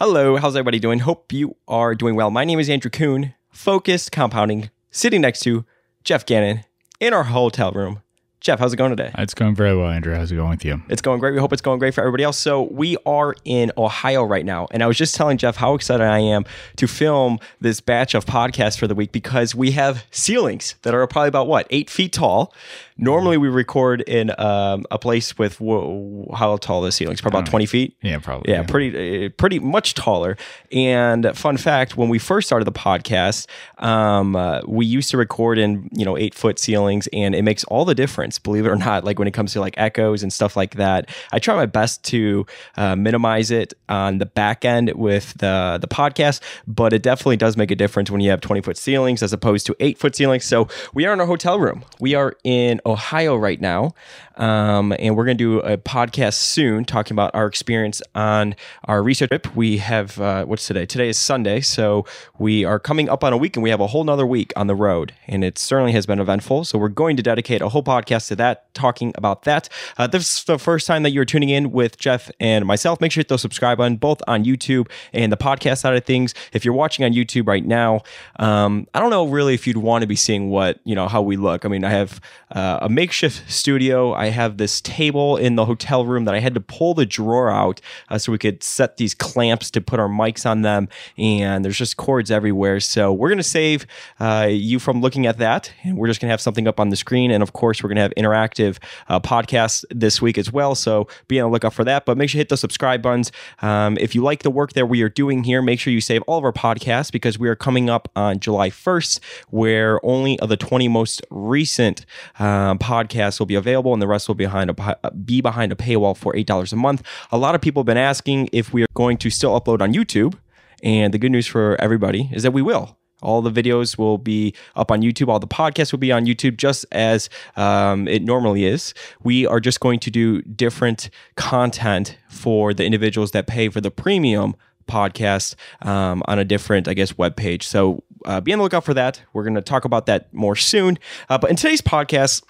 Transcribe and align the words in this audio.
Hello, 0.00 0.36
how's 0.38 0.56
everybody 0.56 0.80
doing? 0.80 0.98
Hope 0.98 1.32
you 1.32 1.54
are 1.68 1.94
doing 1.94 2.16
well. 2.16 2.28
My 2.28 2.44
name 2.44 2.58
is 2.58 2.68
Andrew 2.68 2.90
Kuhn, 2.90 3.32
Focus 3.50 4.08
Compounding, 4.08 4.70
sitting 4.90 5.20
next 5.20 5.38
to 5.42 5.64
Geoff 6.02 6.26
Gannon 6.26 6.64
in 6.98 7.14
our 7.14 7.22
hotel 7.22 7.70
room. 7.70 8.02
Geoff, 8.40 8.58
how's 8.58 8.72
it 8.72 8.76
going 8.76 8.90
today? 8.90 9.12
It's 9.16 9.34
going 9.34 9.54
very 9.54 9.74
well, 9.76 9.88
Andrew. 9.88 10.12
How's 10.16 10.32
it 10.32 10.34
going 10.34 10.50
with 10.50 10.64
you? 10.64 10.82
It's 10.88 11.00
going 11.00 11.20
great. 11.20 11.32
We 11.32 11.38
hope 11.38 11.52
it's 11.52 11.62
going 11.62 11.78
great 11.78 11.94
for 11.94 12.00
everybody 12.00 12.24
else. 12.24 12.38
So, 12.40 12.62
we 12.62 12.96
are 13.06 13.36
in 13.44 13.70
Ohio 13.78 14.24
right 14.24 14.44
now. 14.44 14.66
And 14.72 14.82
I 14.82 14.88
was 14.88 14.98
just 14.98 15.14
telling 15.14 15.38
Geoff 15.38 15.56
how 15.56 15.74
excited 15.74 16.04
I 16.04 16.18
am 16.18 16.44
to 16.76 16.88
film 16.88 17.38
this 17.60 17.80
batch 17.80 18.14
of 18.14 18.26
podcasts 18.26 18.76
for 18.76 18.88
the 18.88 18.96
week 18.96 19.12
because 19.12 19.54
we 19.54 19.70
have 19.70 20.04
ceilings 20.10 20.74
that 20.82 20.92
are 20.92 21.06
probably 21.06 21.28
about 21.28 21.46
what, 21.46 21.68
eight 21.70 21.88
feet 21.88 22.12
tall. 22.12 22.52
Normally, 22.96 23.36
we 23.38 23.48
record 23.48 24.02
in 24.02 24.30
um, 24.38 24.86
a 24.88 25.00
place 25.00 25.36
with 25.36 25.60
whoa, 25.60 26.32
how 26.32 26.56
tall 26.58 26.80
the 26.80 26.92
ceilings? 26.92 27.20
Probably 27.20 27.40
about 27.40 27.50
20 27.50 27.66
feet. 27.66 27.96
Yeah, 28.02 28.18
probably. 28.18 28.52
Yeah, 28.52 28.62
pretty, 28.62 29.26
uh, 29.26 29.30
pretty 29.30 29.58
much 29.58 29.94
taller. 29.94 30.36
And 30.70 31.36
fun 31.36 31.56
fact: 31.56 31.96
when 31.96 32.08
we 32.08 32.20
first 32.20 32.46
started 32.46 32.66
the 32.66 32.72
podcast, 32.72 33.48
um, 33.78 34.36
uh, 34.36 34.60
we 34.68 34.86
used 34.86 35.10
to 35.10 35.16
record 35.16 35.58
in 35.58 35.88
you 35.92 36.04
know 36.04 36.16
eight 36.16 36.34
foot 36.34 36.60
ceilings, 36.60 37.08
and 37.12 37.34
it 37.34 37.42
makes 37.42 37.64
all 37.64 37.84
the 37.84 37.96
difference. 37.96 38.38
Believe 38.38 38.64
it 38.64 38.68
or 38.68 38.76
not, 38.76 39.02
like 39.02 39.18
when 39.18 39.26
it 39.26 39.34
comes 39.34 39.52
to 39.54 39.60
like 39.60 39.74
echoes 39.76 40.22
and 40.22 40.32
stuff 40.32 40.56
like 40.56 40.76
that. 40.76 41.08
I 41.32 41.40
try 41.40 41.56
my 41.56 41.66
best 41.66 42.04
to 42.04 42.46
uh, 42.76 42.94
minimize 42.94 43.50
it 43.50 43.74
on 43.88 44.18
the 44.18 44.26
back 44.26 44.64
end 44.64 44.92
with 44.94 45.34
the 45.38 45.78
the 45.80 45.88
podcast, 45.88 46.40
but 46.68 46.92
it 46.92 47.02
definitely 47.02 47.38
does 47.38 47.56
make 47.56 47.72
a 47.72 47.76
difference 47.76 48.08
when 48.08 48.20
you 48.20 48.30
have 48.30 48.40
twenty 48.40 48.60
foot 48.60 48.76
ceilings 48.76 49.20
as 49.20 49.32
opposed 49.32 49.66
to 49.66 49.74
eight 49.80 49.98
foot 49.98 50.14
ceilings. 50.14 50.44
So 50.44 50.68
we 50.92 51.06
are 51.06 51.12
in 51.12 51.18
a 51.18 51.26
hotel 51.26 51.58
room. 51.58 51.84
We 51.98 52.14
are 52.14 52.36
in 52.44 52.80
Ohio 52.86 53.36
right 53.36 53.60
now, 53.60 53.94
um, 54.36 54.94
and 54.98 55.16
we're 55.16 55.24
going 55.24 55.36
to 55.36 55.44
do 55.44 55.60
a 55.60 55.76
podcast 55.76 56.34
soon 56.34 56.84
talking 56.84 57.14
about 57.14 57.34
our 57.34 57.46
experience 57.46 58.02
on 58.14 58.54
our 58.84 59.02
research 59.02 59.30
trip. 59.30 59.54
We 59.54 59.78
have 59.78 60.20
uh, 60.20 60.44
what's 60.44 60.66
today? 60.66 60.86
Today 60.86 61.08
is 61.08 61.18
Sunday, 61.18 61.60
so 61.60 62.04
we 62.38 62.64
are 62.64 62.78
coming 62.78 63.08
up 63.08 63.22
on 63.22 63.32
a 63.32 63.36
week, 63.36 63.56
and 63.56 63.62
we 63.62 63.70
have 63.70 63.80
a 63.80 63.86
whole 63.86 64.04
nother 64.04 64.26
week 64.26 64.52
on 64.56 64.66
the 64.66 64.74
road, 64.74 65.12
and 65.26 65.44
it 65.44 65.58
certainly 65.58 65.92
has 65.92 66.06
been 66.06 66.18
eventful. 66.18 66.64
So 66.64 66.78
we're 66.78 66.88
going 66.88 67.16
to 67.16 67.22
dedicate 67.22 67.62
a 67.62 67.68
whole 67.68 67.82
podcast 67.82 68.28
to 68.28 68.36
that, 68.36 68.72
talking 68.74 69.12
about 69.16 69.44
that. 69.44 69.68
Uh, 69.96 70.06
this 70.06 70.38
is 70.38 70.44
the 70.44 70.58
first 70.58 70.86
time 70.86 71.02
that 71.04 71.10
you're 71.10 71.24
tuning 71.24 71.50
in 71.50 71.70
with 71.70 71.98
Geoff 71.98 72.30
and 72.40 72.66
myself. 72.66 73.00
Make 73.00 73.12
sure 73.12 73.20
you 73.20 73.22
hit 73.22 73.28
the 73.28 73.38
subscribe 73.38 73.78
button 73.78 73.96
both 73.96 74.22
on 74.26 74.44
YouTube 74.44 74.90
and 75.12 75.30
the 75.32 75.36
podcast 75.36 75.78
side 75.78 75.96
of 75.96 76.04
things. 76.04 76.34
If 76.52 76.64
you're 76.64 76.74
watching 76.74 77.04
on 77.04 77.12
YouTube 77.12 77.46
right 77.46 77.64
now, 77.64 78.02
um, 78.38 78.86
I 78.94 79.00
don't 79.00 79.10
know 79.10 79.26
really 79.26 79.54
if 79.54 79.66
you'd 79.66 79.76
want 79.76 80.02
to 80.02 80.08
be 80.08 80.16
seeing 80.16 80.50
what 80.50 80.80
you 80.84 80.94
know 80.94 81.08
how 81.08 81.22
we 81.22 81.36
look. 81.36 81.64
I 81.64 81.68
mean, 81.68 81.84
I 81.84 81.90
have 81.90 82.20
uh, 82.50 82.78
a 82.82 82.88
makeshift 82.88 83.48
studio. 83.50 84.14
Have 84.28 84.56
this 84.56 84.80
table 84.80 85.36
in 85.36 85.56
the 85.56 85.64
hotel 85.64 86.04
room 86.04 86.24
that 86.24 86.34
I 86.34 86.40
had 86.40 86.54
to 86.54 86.60
pull 86.60 86.94
the 86.94 87.06
drawer 87.06 87.50
out 87.50 87.80
uh, 88.08 88.18
so 88.18 88.32
we 88.32 88.38
could 88.38 88.62
set 88.62 88.96
these 88.96 89.14
clamps 89.14 89.70
to 89.72 89.80
put 89.80 90.00
our 90.00 90.08
mics 90.08 90.48
on 90.48 90.62
them. 90.62 90.88
And 91.18 91.64
there's 91.64 91.78
just 91.78 91.96
cords 91.96 92.30
everywhere. 92.30 92.80
So 92.80 93.12
we're 93.12 93.28
going 93.28 93.38
to 93.38 93.42
save 93.42 93.86
uh, 94.20 94.48
you 94.50 94.78
from 94.78 95.00
looking 95.00 95.26
at 95.26 95.38
that. 95.38 95.72
And 95.82 95.96
we're 95.96 96.08
just 96.08 96.20
going 96.20 96.28
to 96.28 96.32
have 96.32 96.40
something 96.40 96.68
up 96.68 96.80
on 96.80 96.90
the 96.90 96.96
screen. 96.96 97.30
And 97.30 97.42
of 97.42 97.52
course, 97.52 97.82
we're 97.82 97.88
going 97.88 97.96
to 97.96 98.02
have 98.02 98.14
interactive 98.16 98.78
uh, 99.08 99.20
podcasts 99.20 99.84
this 99.90 100.20
week 100.20 100.38
as 100.38 100.52
well. 100.52 100.74
So 100.74 101.08
be 101.28 101.40
on 101.40 101.50
the 101.50 101.52
lookout 101.52 101.74
for 101.74 101.84
that. 101.84 102.06
But 102.06 102.16
make 102.16 102.30
sure 102.30 102.38
you 102.38 102.40
hit 102.40 102.48
the 102.48 102.56
subscribe 102.56 103.02
buttons. 103.02 103.32
Um, 103.62 103.96
if 104.00 104.14
you 104.14 104.22
like 104.22 104.42
the 104.42 104.50
work 104.50 104.72
that 104.74 104.86
we 104.86 105.02
are 105.02 105.08
doing 105.08 105.44
here, 105.44 105.62
make 105.62 105.80
sure 105.80 105.92
you 105.92 106.00
save 106.00 106.22
all 106.22 106.38
of 106.38 106.44
our 106.44 106.52
podcasts 106.52 107.10
because 107.10 107.38
we 107.38 107.48
are 107.48 107.56
coming 107.56 107.90
up 107.90 108.08
on 108.16 108.40
July 108.40 108.70
1st, 108.70 109.20
where 109.50 110.04
only 110.04 110.38
of 110.40 110.48
the 110.48 110.56
20 110.56 110.88
most 110.88 111.22
recent 111.30 112.06
um, 112.38 112.78
podcasts 112.78 113.38
will 113.38 113.46
be 113.46 113.54
available, 113.54 113.92
and 113.92 114.02
the 114.02 114.06
will 114.28 114.34
be 114.34 114.44
behind 114.44 114.70
a 114.70 115.10
be 115.10 115.40
behind 115.40 115.72
a 115.72 115.76
paywall 115.76 116.16
for 116.16 116.34
eight 116.36 116.46
dollars 116.46 116.72
a 116.72 116.76
month. 116.76 117.02
A 117.32 117.38
lot 117.38 117.54
of 117.54 117.60
people 117.60 117.80
have 117.80 117.86
been 117.86 117.96
asking 117.96 118.48
if 118.52 118.72
we 118.72 118.82
are 118.82 118.86
going 118.94 119.16
to 119.18 119.30
still 119.30 119.58
upload 119.60 119.80
on 119.80 119.92
YouTube, 119.92 120.34
and 120.82 121.12
the 121.12 121.18
good 121.18 121.32
news 121.32 121.46
for 121.46 121.76
everybody 121.80 122.30
is 122.32 122.42
that 122.42 122.52
we 122.52 122.62
will. 122.62 122.96
All 123.22 123.40
the 123.40 123.50
videos 123.50 123.96
will 123.96 124.18
be 124.18 124.54
up 124.76 124.90
on 124.90 125.00
YouTube. 125.00 125.28
All 125.28 125.38
the 125.38 125.46
podcasts 125.46 125.92
will 125.92 125.98
be 125.98 126.12
on 126.12 126.26
YouTube, 126.26 126.56
just 126.58 126.84
as 126.92 127.30
um, 127.56 128.06
it 128.06 128.22
normally 128.22 128.66
is. 128.66 128.92
We 129.22 129.46
are 129.46 129.60
just 129.60 129.80
going 129.80 130.00
to 130.00 130.10
do 130.10 130.42
different 130.42 131.08
content 131.36 132.18
for 132.28 132.74
the 132.74 132.84
individuals 132.84 133.30
that 133.30 133.46
pay 133.46 133.70
for 133.70 133.80
the 133.80 133.90
premium 133.90 134.54
podcast 134.86 135.54
um, 135.80 136.22
on 136.28 136.38
a 136.38 136.44
different, 136.44 136.86
I 136.86 136.92
guess, 136.92 137.16
web 137.16 137.36
page. 137.36 137.66
So 137.66 138.04
uh, 138.26 138.42
be 138.42 138.52
on 138.52 138.58
the 138.58 138.64
lookout 138.64 138.84
for 138.84 138.94
that. 138.94 139.22
We're 139.32 139.44
going 139.44 139.54
to 139.54 139.62
talk 139.62 139.86
about 139.86 140.04
that 140.06 140.32
more 140.34 140.56
soon. 140.56 140.98
Uh, 141.30 141.38
but 141.38 141.48
in 141.48 141.56
today's 141.56 141.80
podcast, 141.80 142.42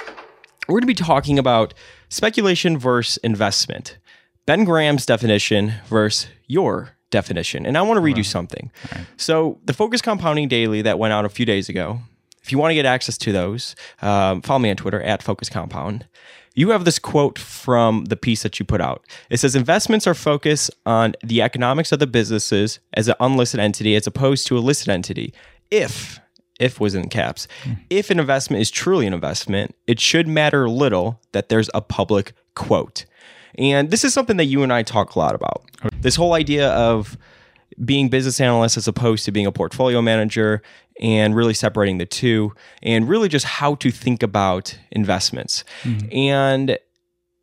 we're 0.68 0.74
going 0.74 0.82
to 0.82 0.86
be 0.86 0.94
talking 0.94 1.38
about 1.38 1.74
speculation 2.08 2.78
versus 2.78 3.16
investment, 3.18 3.98
Ben 4.46 4.64
Graham's 4.64 5.06
definition 5.06 5.74
versus 5.86 6.28
your 6.46 6.96
definition. 7.10 7.64
And 7.64 7.78
I 7.78 7.82
want 7.82 7.96
to 7.96 8.02
read 8.02 8.16
you 8.16 8.24
something. 8.24 8.70
Right. 8.92 9.06
So, 9.16 9.58
the 9.64 9.72
Focus 9.72 10.02
Compounding 10.02 10.48
Daily 10.48 10.82
that 10.82 10.98
went 10.98 11.12
out 11.12 11.24
a 11.24 11.28
few 11.28 11.46
days 11.46 11.68
ago, 11.68 12.00
if 12.42 12.52
you 12.52 12.58
want 12.58 12.70
to 12.70 12.74
get 12.74 12.84
access 12.84 13.16
to 13.18 13.32
those, 13.32 13.74
um, 14.02 14.42
follow 14.42 14.58
me 14.58 14.70
on 14.70 14.76
Twitter 14.76 15.00
at 15.02 15.22
Focus 15.22 15.48
Compound. 15.48 16.06
You 16.54 16.70
have 16.70 16.84
this 16.84 16.98
quote 16.98 17.38
from 17.38 18.04
the 18.04 18.16
piece 18.16 18.42
that 18.42 18.60
you 18.60 18.64
put 18.64 18.80
out. 18.80 19.04
It 19.28 19.38
says 19.38 19.56
investments 19.56 20.06
are 20.06 20.14
focused 20.14 20.70
on 20.86 21.14
the 21.24 21.42
economics 21.42 21.90
of 21.90 21.98
the 21.98 22.06
businesses 22.06 22.78
as 22.92 23.08
an 23.08 23.16
unlisted 23.18 23.60
entity 23.60 23.96
as 23.96 24.06
opposed 24.06 24.46
to 24.48 24.58
a 24.58 24.60
listed 24.60 24.88
entity. 24.88 25.34
If 25.70 26.20
if 26.60 26.80
was 26.80 26.94
in 26.94 27.08
caps. 27.08 27.48
Mm. 27.64 27.78
If 27.90 28.10
an 28.10 28.18
investment 28.20 28.60
is 28.60 28.70
truly 28.70 29.06
an 29.06 29.14
investment, 29.14 29.74
it 29.86 30.00
should 30.00 30.28
matter 30.28 30.68
little 30.68 31.20
that 31.32 31.48
there's 31.48 31.70
a 31.74 31.80
public 31.80 32.32
quote. 32.54 33.04
And 33.56 33.90
this 33.90 34.04
is 34.04 34.12
something 34.12 34.36
that 34.36 34.46
you 34.46 34.62
and 34.62 34.72
I 34.72 34.82
talk 34.82 35.14
a 35.14 35.18
lot 35.18 35.34
about. 35.34 35.64
This 36.00 36.16
whole 36.16 36.32
idea 36.32 36.70
of 36.70 37.16
being 37.84 38.08
business 38.08 38.40
analysts 38.40 38.76
as 38.76 38.88
opposed 38.88 39.24
to 39.24 39.32
being 39.32 39.46
a 39.46 39.52
portfolio 39.52 40.00
manager 40.00 40.62
and 41.00 41.34
really 41.34 41.54
separating 41.54 41.98
the 41.98 42.06
two 42.06 42.52
and 42.82 43.08
really 43.08 43.28
just 43.28 43.44
how 43.44 43.74
to 43.76 43.90
think 43.90 44.22
about 44.22 44.78
investments. 44.92 45.64
Mm-hmm. 45.82 46.16
And 46.16 46.78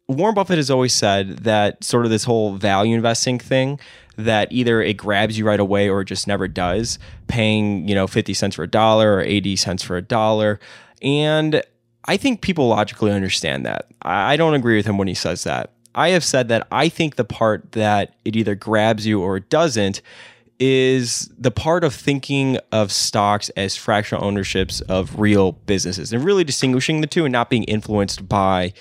Warren 0.07 0.35
Buffett 0.35 0.57
has 0.57 0.71
always 0.71 0.93
said 0.93 1.39
that 1.39 1.83
sort 1.83 2.05
of 2.05 2.11
this 2.11 2.23
whole 2.23 2.55
value 2.55 2.95
investing 2.95 3.39
thing 3.39 3.79
that 4.17 4.51
either 4.51 4.81
it 4.81 4.95
grabs 4.95 5.37
you 5.37 5.45
right 5.45 5.59
away 5.59 5.89
or 5.89 6.01
it 6.01 6.05
just 6.05 6.27
never 6.27 6.47
does, 6.47 6.99
paying, 7.27 7.87
you 7.87 7.95
know, 7.95 8.07
50 8.07 8.33
cents 8.33 8.55
for 8.55 8.63
a 8.63 8.67
dollar 8.67 9.15
or 9.15 9.21
80 9.21 9.55
cents 9.55 9.83
for 9.83 9.97
a 9.97 10.01
dollar. 10.01 10.59
And 11.01 11.63
I 12.05 12.17
think 12.17 12.41
people 12.41 12.67
logically 12.67 13.11
understand 13.11 13.65
that. 13.65 13.87
I 14.01 14.37
don't 14.37 14.53
agree 14.53 14.75
with 14.75 14.85
him 14.85 14.97
when 14.97 15.07
he 15.07 15.13
says 15.13 15.43
that. 15.43 15.71
I 15.93 16.09
have 16.09 16.23
said 16.23 16.47
that 16.47 16.67
I 16.71 16.89
think 16.89 17.15
the 17.15 17.23
part 17.23 17.73
that 17.73 18.15
it 18.23 18.35
either 18.35 18.55
grabs 18.55 19.05
you 19.05 19.21
or 19.21 19.37
it 19.37 19.49
doesn't 19.49 20.01
is 20.59 21.29
the 21.37 21.51
part 21.51 21.83
of 21.83 21.93
thinking 21.93 22.57
of 22.71 22.91
stocks 22.91 23.49
as 23.49 23.75
fractional 23.75 24.23
ownerships 24.23 24.79
of 24.81 25.19
real 25.19 25.53
businesses 25.53 26.13
and 26.13 26.23
really 26.23 26.43
distinguishing 26.43 27.01
the 27.01 27.07
two 27.07 27.25
and 27.25 27.31
not 27.31 27.49
being 27.49 27.63
influenced 27.63 28.29
by 28.29 28.71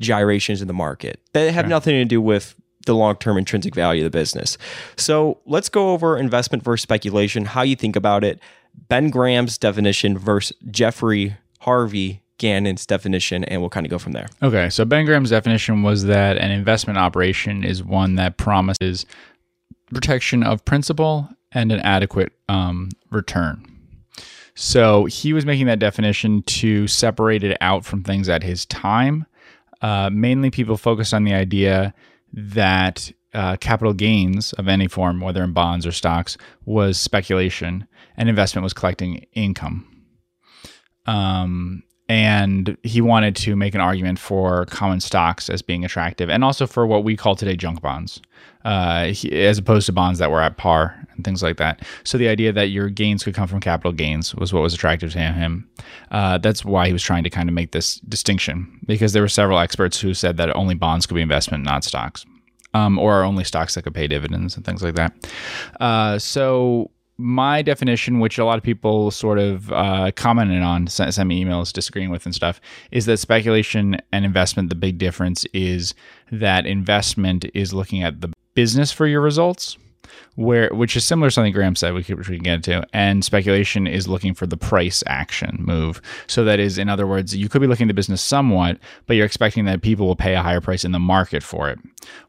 gyrations 0.00 0.60
in 0.60 0.68
the 0.68 0.74
market 0.74 1.20
that 1.32 1.52
have 1.54 1.68
nothing 1.68 1.94
to 1.94 2.04
do 2.04 2.20
with 2.20 2.56
the 2.88 2.94
long 2.94 3.16
term 3.16 3.38
intrinsic 3.38 3.74
value 3.74 4.04
of 4.04 4.10
the 4.10 4.18
business. 4.18 4.58
So 4.96 5.38
let's 5.46 5.68
go 5.68 5.90
over 5.90 6.16
investment 6.16 6.64
versus 6.64 6.82
speculation, 6.82 7.44
how 7.44 7.62
you 7.62 7.76
think 7.76 7.96
about 7.96 8.24
it, 8.24 8.40
Ben 8.88 9.10
Graham's 9.10 9.58
definition 9.58 10.18
versus 10.18 10.56
Jeffrey 10.70 11.36
Harvey 11.60 12.22
Gannon's 12.38 12.86
definition, 12.86 13.44
and 13.44 13.60
we'll 13.60 13.70
kind 13.70 13.84
of 13.84 13.90
go 13.90 13.98
from 13.98 14.12
there. 14.12 14.28
Okay, 14.42 14.70
so 14.70 14.84
Ben 14.84 15.04
Graham's 15.04 15.30
definition 15.30 15.82
was 15.82 16.04
that 16.04 16.38
an 16.38 16.50
investment 16.50 16.98
operation 16.98 17.64
is 17.64 17.82
one 17.82 18.14
that 18.14 18.36
promises 18.36 19.06
protection 19.92 20.42
of 20.42 20.64
principal 20.64 21.28
and 21.52 21.72
an 21.72 21.80
adequate 21.80 22.32
um, 22.48 22.90
return. 23.10 23.64
So 24.54 25.04
he 25.04 25.32
was 25.32 25.46
making 25.46 25.66
that 25.66 25.78
definition 25.78 26.42
to 26.44 26.86
separate 26.86 27.44
it 27.44 27.56
out 27.60 27.84
from 27.84 28.02
things 28.02 28.28
at 28.28 28.42
his 28.42 28.66
time. 28.66 29.26
Uh, 29.80 30.10
mainly, 30.12 30.50
people 30.50 30.76
focused 30.76 31.14
on 31.14 31.24
the 31.24 31.32
idea 31.32 31.94
that 32.32 33.12
uh, 33.34 33.56
capital 33.56 33.92
gains 33.92 34.52
of 34.54 34.68
any 34.68 34.88
form, 34.88 35.20
whether 35.20 35.42
in 35.42 35.52
bonds 35.52 35.86
or 35.86 35.92
stocks, 35.92 36.36
was 36.64 37.00
speculation, 37.00 37.86
and 38.16 38.28
investment 38.28 38.62
was 38.62 38.72
collecting 38.72 39.26
income. 39.32 39.86
Um, 41.06 41.82
and 42.08 42.76
he 42.82 43.00
wanted 43.00 43.36
to 43.36 43.54
make 43.54 43.74
an 43.74 43.80
argument 43.80 44.18
for 44.18 44.64
common 44.66 45.00
stocks 45.00 45.50
as 45.50 45.62
being 45.62 45.84
attractive, 45.84 46.30
and 46.30 46.42
also 46.42 46.66
for 46.66 46.86
what 46.86 47.04
we 47.04 47.16
call 47.16 47.36
today 47.36 47.56
junk 47.56 47.82
bonds, 47.82 48.20
uh, 48.64 49.06
he, 49.06 49.30
as 49.44 49.58
opposed 49.58 49.86
to 49.86 49.92
bonds 49.92 50.18
that 50.18 50.30
were 50.30 50.40
at 50.40 50.56
par 50.56 51.06
and 51.14 51.24
things 51.24 51.42
like 51.42 51.58
that. 51.58 51.84
So 52.04 52.16
the 52.16 52.28
idea 52.28 52.52
that 52.52 52.68
your 52.68 52.88
gains 52.88 53.24
could 53.24 53.34
come 53.34 53.46
from 53.46 53.60
capital 53.60 53.92
gains 53.92 54.34
was 54.34 54.52
what 54.52 54.62
was 54.62 54.74
attractive 54.74 55.12
to 55.12 55.18
him. 55.18 55.68
Uh, 56.10 56.38
that's 56.38 56.64
why 56.64 56.86
he 56.86 56.92
was 56.92 57.02
trying 57.02 57.24
to 57.24 57.30
kind 57.30 57.48
of 57.48 57.54
make 57.54 57.72
this 57.72 57.96
distinction, 58.00 58.80
because 58.86 59.12
there 59.12 59.22
were 59.22 59.28
several 59.28 59.58
experts 59.58 60.00
who 60.00 60.14
said 60.14 60.36
that 60.38 60.54
only 60.56 60.74
bonds 60.74 61.06
could 61.06 61.14
be 61.14 61.22
investment, 61.22 61.64
not 61.64 61.84
stocks, 61.84 62.24
um, 62.74 62.98
or 62.98 63.22
only 63.22 63.44
stocks 63.44 63.74
that 63.74 63.82
could 63.82 63.94
pay 63.94 64.06
dividends 64.06 64.56
and 64.56 64.64
things 64.64 64.82
like 64.82 64.94
that. 64.94 65.12
Uh, 65.78 66.18
so 66.18 66.90
my 67.18 67.62
definition, 67.62 68.20
which 68.20 68.38
a 68.38 68.44
lot 68.44 68.58
of 68.58 68.64
people 68.64 69.10
sort 69.10 69.38
of 69.38 69.72
uh, 69.72 70.12
commented 70.14 70.62
on, 70.62 70.86
sent, 70.86 71.12
sent 71.12 71.28
me 71.28 71.44
emails 71.44 71.72
disagreeing 71.72 72.10
with 72.10 72.24
and 72.24 72.34
stuff, 72.34 72.60
is 72.92 73.06
that 73.06 73.18
speculation 73.18 73.96
and 74.12 74.24
investment, 74.24 74.68
the 74.68 74.76
big 74.76 74.98
difference 74.98 75.44
is 75.52 75.94
that 76.30 76.64
investment 76.64 77.44
is 77.54 77.74
looking 77.74 78.04
at 78.04 78.20
the 78.20 78.32
business 78.54 78.92
for 78.92 79.06
your 79.06 79.20
results, 79.20 79.76
where 80.36 80.68
which 80.70 80.96
is 80.96 81.04
similar 81.04 81.28
to 81.28 81.32
something 81.32 81.52
Graham 81.52 81.76
said, 81.76 81.94
which 81.94 82.08
we 82.08 82.36
can 82.36 82.44
get 82.44 82.54
into. 82.54 82.86
And 82.92 83.24
speculation 83.24 83.86
is 83.86 84.08
looking 84.08 84.34
for 84.34 84.46
the 84.46 84.56
price 84.56 85.02
action 85.06 85.56
move. 85.60 86.00
So 86.26 86.44
that 86.44 86.60
is, 86.60 86.78
in 86.78 86.88
other 86.88 87.06
words, 87.06 87.36
you 87.36 87.48
could 87.48 87.60
be 87.60 87.66
looking 87.66 87.86
at 87.86 87.88
the 87.88 87.94
business 87.94 88.22
somewhat, 88.22 88.78
but 89.06 89.14
you're 89.14 89.26
expecting 89.26 89.64
that 89.66 89.82
people 89.82 90.06
will 90.06 90.16
pay 90.16 90.34
a 90.34 90.42
higher 90.42 90.60
price 90.60 90.84
in 90.84 90.92
the 90.92 90.98
market 90.98 91.42
for 91.42 91.68
it. 91.68 91.78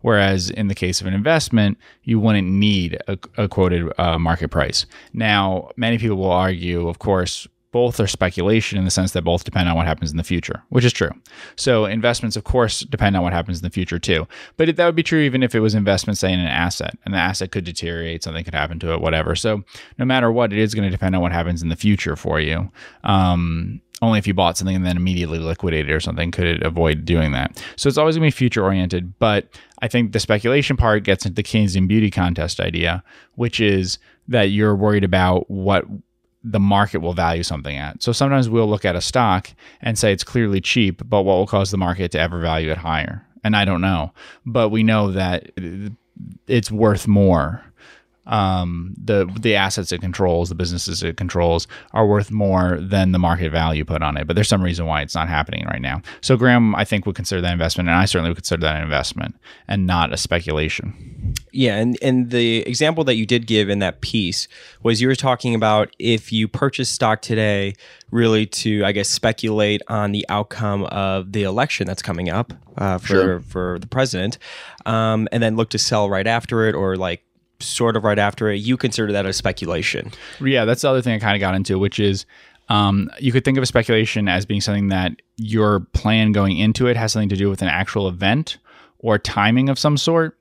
Whereas 0.02 0.50
in 0.50 0.68
the 0.68 0.76
case 0.76 1.02
of 1.02 1.08
an 1.08 1.14
investment, 1.14 1.78
you 2.04 2.20
wouldn't 2.20 2.48
need 2.48 2.98
a, 3.08 3.18
a 3.38 3.48
quoted 3.48 3.92
uh, 3.98 4.18
market 4.18 4.50
price. 4.50 4.86
Now, 5.14 5.70
many 5.76 5.98
people 5.98 6.18
will 6.18 6.32
argue, 6.32 6.88
of 6.88 7.00
course, 7.00 7.48
both 7.72 8.00
are 8.00 8.08
speculation 8.08 8.80
in 8.80 8.86
the 8.86 8.92
sense 8.92 9.12
that 9.12 9.24
both 9.24 9.44
depend 9.44 9.70
on 9.70 9.76
what 9.76 9.86
happens 9.86 10.12
in 10.12 10.18
the 10.18 10.24
future, 10.24 10.64
which 10.70 10.84
is 10.84 10.94
true. 10.94 11.12
So 11.56 11.86
investments, 11.86 12.36
of 12.36 12.44
course, 12.44 12.80
depend 12.82 13.16
on 13.16 13.22
what 13.22 13.34
happens 13.34 13.60
in 13.60 13.64
the 13.64 13.70
future 13.70 14.00
too. 14.00 14.28
But 14.58 14.76
that 14.76 14.86
would 14.86 14.96
be 14.96 15.04
true 15.04 15.22
even 15.22 15.44
if 15.44 15.54
it 15.54 15.60
was 15.60 15.76
investment, 15.76 16.18
say, 16.18 16.34
in 16.34 16.40
an 16.40 16.48
asset, 16.48 16.98
and 17.06 17.14
the 17.14 17.20
asset 17.20 17.52
could 17.52 17.66
deteriorate, 17.66 18.24
something 18.24 18.44
could 18.44 18.56
happen 18.56 18.80
to 18.80 18.94
it, 18.94 19.02
whatever. 19.02 19.36
So 19.36 19.64
no 19.98 20.06
matter 20.06 20.32
what, 20.32 20.52
it 20.52 20.60
is 20.60 20.74
going 20.74 20.86
to 20.86 20.90
depend 20.90 21.16
on 21.16 21.22
what 21.22 21.32
happens 21.32 21.62
in 21.62 21.70
the 21.70 21.76
future 21.76 22.16
for 22.16 22.40
you. 22.40 22.72
Um, 23.04 23.82
only 24.02 24.18
if 24.18 24.26
you 24.26 24.34
bought 24.34 24.58
something 24.58 24.76
and 24.76 24.86
then 24.86 24.98
immediately 24.98 25.40
liquidated 25.40 25.92
or 25.92 26.00
something 26.00 26.32
could 26.32 26.48
it 26.48 26.64
avoid 26.64 27.06
doing 27.06 27.34
that. 27.34 27.62
So 27.76 27.90
it's 27.90 27.98
always 27.98 28.16
going 28.16 28.32
to 28.32 28.34
be 28.34 28.38
future 28.38 28.64
oriented. 28.64 29.20
But 29.20 29.50
I 29.82 29.88
think 29.88 30.14
the 30.14 30.20
speculation 30.20 30.78
part 30.78 31.04
gets 31.04 31.26
into 31.26 31.36
the 31.36 31.44
Keynesian 31.44 31.88
beauty 31.88 32.10
contest 32.10 32.60
idea, 32.60 33.04
which 33.36 33.60
is 33.60 34.00
that 34.30 34.52
you're 34.52 34.76
worried 34.76 35.04
about 35.04 35.50
what 35.50 35.84
the 36.44 36.60
market 36.60 37.00
will 37.00 37.14
value 37.14 37.44
something 37.44 37.76
at. 37.76 38.02
So 38.02 38.12
sometimes 38.12 38.50
we'll 38.50 38.70
look 38.70 38.86
at 38.86 38.96
a 38.96 39.02
stock 39.02 39.50
and 39.82 39.98
say 39.98 40.14
it's 40.14 40.24
clearly 40.24 40.62
cheap, 40.62 41.02
but 41.06 41.24
what 41.24 41.36
will 41.36 41.48
cause 41.48 41.72
the 41.72 41.78
market 41.78 42.12
to 42.12 42.20
ever 42.20 42.40
value 42.40 42.72
it 42.72 42.78
higher? 42.78 43.26
And 43.44 43.56
I 43.56 43.66
don't 43.66 43.82
know, 43.82 44.14
but 44.46 44.70
we 44.70 44.84
know 44.84 45.12
that 45.12 45.52
it's 46.48 46.72
worth 46.72 47.08
more 47.08 47.64
um, 48.30 48.94
the 49.04 49.30
the 49.40 49.56
assets 49.56 49.92
it 49.92 50.00
controls, 50.00 50.50
the 50.50 50.56
businesses 50.56 51.04
it 51.04 51.18
controls, 51.18 51.68
are 51.94 52.06
worth 52.06 52.32
more 52.32 52.78
than 52.80 53.12
the 53.12 53.20
market 53.20 53.52
value 53.52 53.84
put 53.84 54.02
on 54.02 54.16
it. 54.18 54.28
But 54.28 54.36
there's 54.36 54.48
some 54.48 54.64
reason 54.64 54.86
why 54.86 55.02
it's 55.02 55.16
not 55.16 55.28
happening 55.28 55.66
right 55.66 55.82
now. 55.82 56.02
So 56.22 56.38
Graham, 56.38 56.76
I 56.76 56.86
think, 56.86 57.06
would 57.06 57.16
consider 57.16 57.42
that 57.42 57.52
investment, 57.52 57.90
and 57.90 57.98
I 57.98 58.06
certainly 58.06 58.30
would 58.30 58.38
consider 58.38 58.62
that 58.62 58.78
an 58.78 58.84
investment 58.84 59.36
and 59.68 59.86
not 59.86 60.14
a 60.14 60.18
speculation. 60.18 61.34
Yeah, 61.52 61.78
and 61.78 61.98
and 62.02 62.30
the 62.30 62.60
example 62.60 63.04
that 63.06 63.16
you 63.16 63.26
did 63.26 63.48
give 63.48 63.70
in 63.70 63.80
that 63.80 64.02
piece 64.02 64.48
was 64.84 65.02
you 65.02 65.08
were 65.08 65.16
talking 65.16 65.56
about 65.56 65.96
if 65.98 66.32
you 66.32 66.48
purchase 66.48 66.90
stock 66.90 67.22
today, 67.22 67.74
really 68.12 68.46
to 68.46 68.86
I 68.86 68.92
guess 68.92 69.10
speculate 69.10 69.82
on 69.88 70.12
the 70.12 70.26
outcome 70.30 70.84
of 70.86 71.32
the 71.32 71.44
election 71.44 71.88
that's 71.88 72.04
coming 72.04 72.30
up 72.30 72.54
uh, 72.78 73.00
for 73.00 73.08
sure. 73.08 73.40
for 73.40 73.80
the 73.80 73.88
president, 73.88 74.38
um, 74.86 75.28
and 75.32 75.42
then 75.42 75.56
look 75.56 75.72
to 75.72 75.80
sell 75.80 76.10
right 76.10 76.28
after 76.28 76.68
it, 76.68 76.76
or 76.76 76.96
like 76.96 77.24
sort 77.60 77.96
of 77.96 78.04
right 78.04 78.20
after 78.20 78.50
it, 78.50 78.58
you 78.58 78.78
consider 78.78 79.12
that 79.12 79.26
a 79.26 79.34
speculation. 79.34 80.12
Yeah, 80.40 80.66
that's 80.66 80.82
the 80.82 80.90
other 80.90 81.02
thing 81.02 81.14
I 81.14 81.20
kind 81.20 81.36
of 81.36 81.40
got 81.40 81.56
into, 81.56 81.78
which 81.78 82.00
is 82.00 82.26
um, 82.70 83.10
you 83.20 83.32
could 83.32 83.44
think 83.44 83.58
of 83.58 83.64
a 83.64 83.68
speculation 83.68 84.28
as 84.28 84.46
being 84.46 84.62
something 84.62 84.90
that 84.90 85.14
your 85.38 85.82
plan 85.94 86.32
going 86.32 86.58
into 86.58 86.88
it 86.88 86.96
has 86.96 87.12
something 87.12 87.30
to 87.30 87.36
do 87.36 87.50
with 87.50 87.62
an 87.62 87.68
actual 87.68 88.08
event 88.08 88.58
or 89.00 89.18
timing 89.18 89.70
of 89.70 89.80
some 89.80 89.98
sort, 89.98 90.38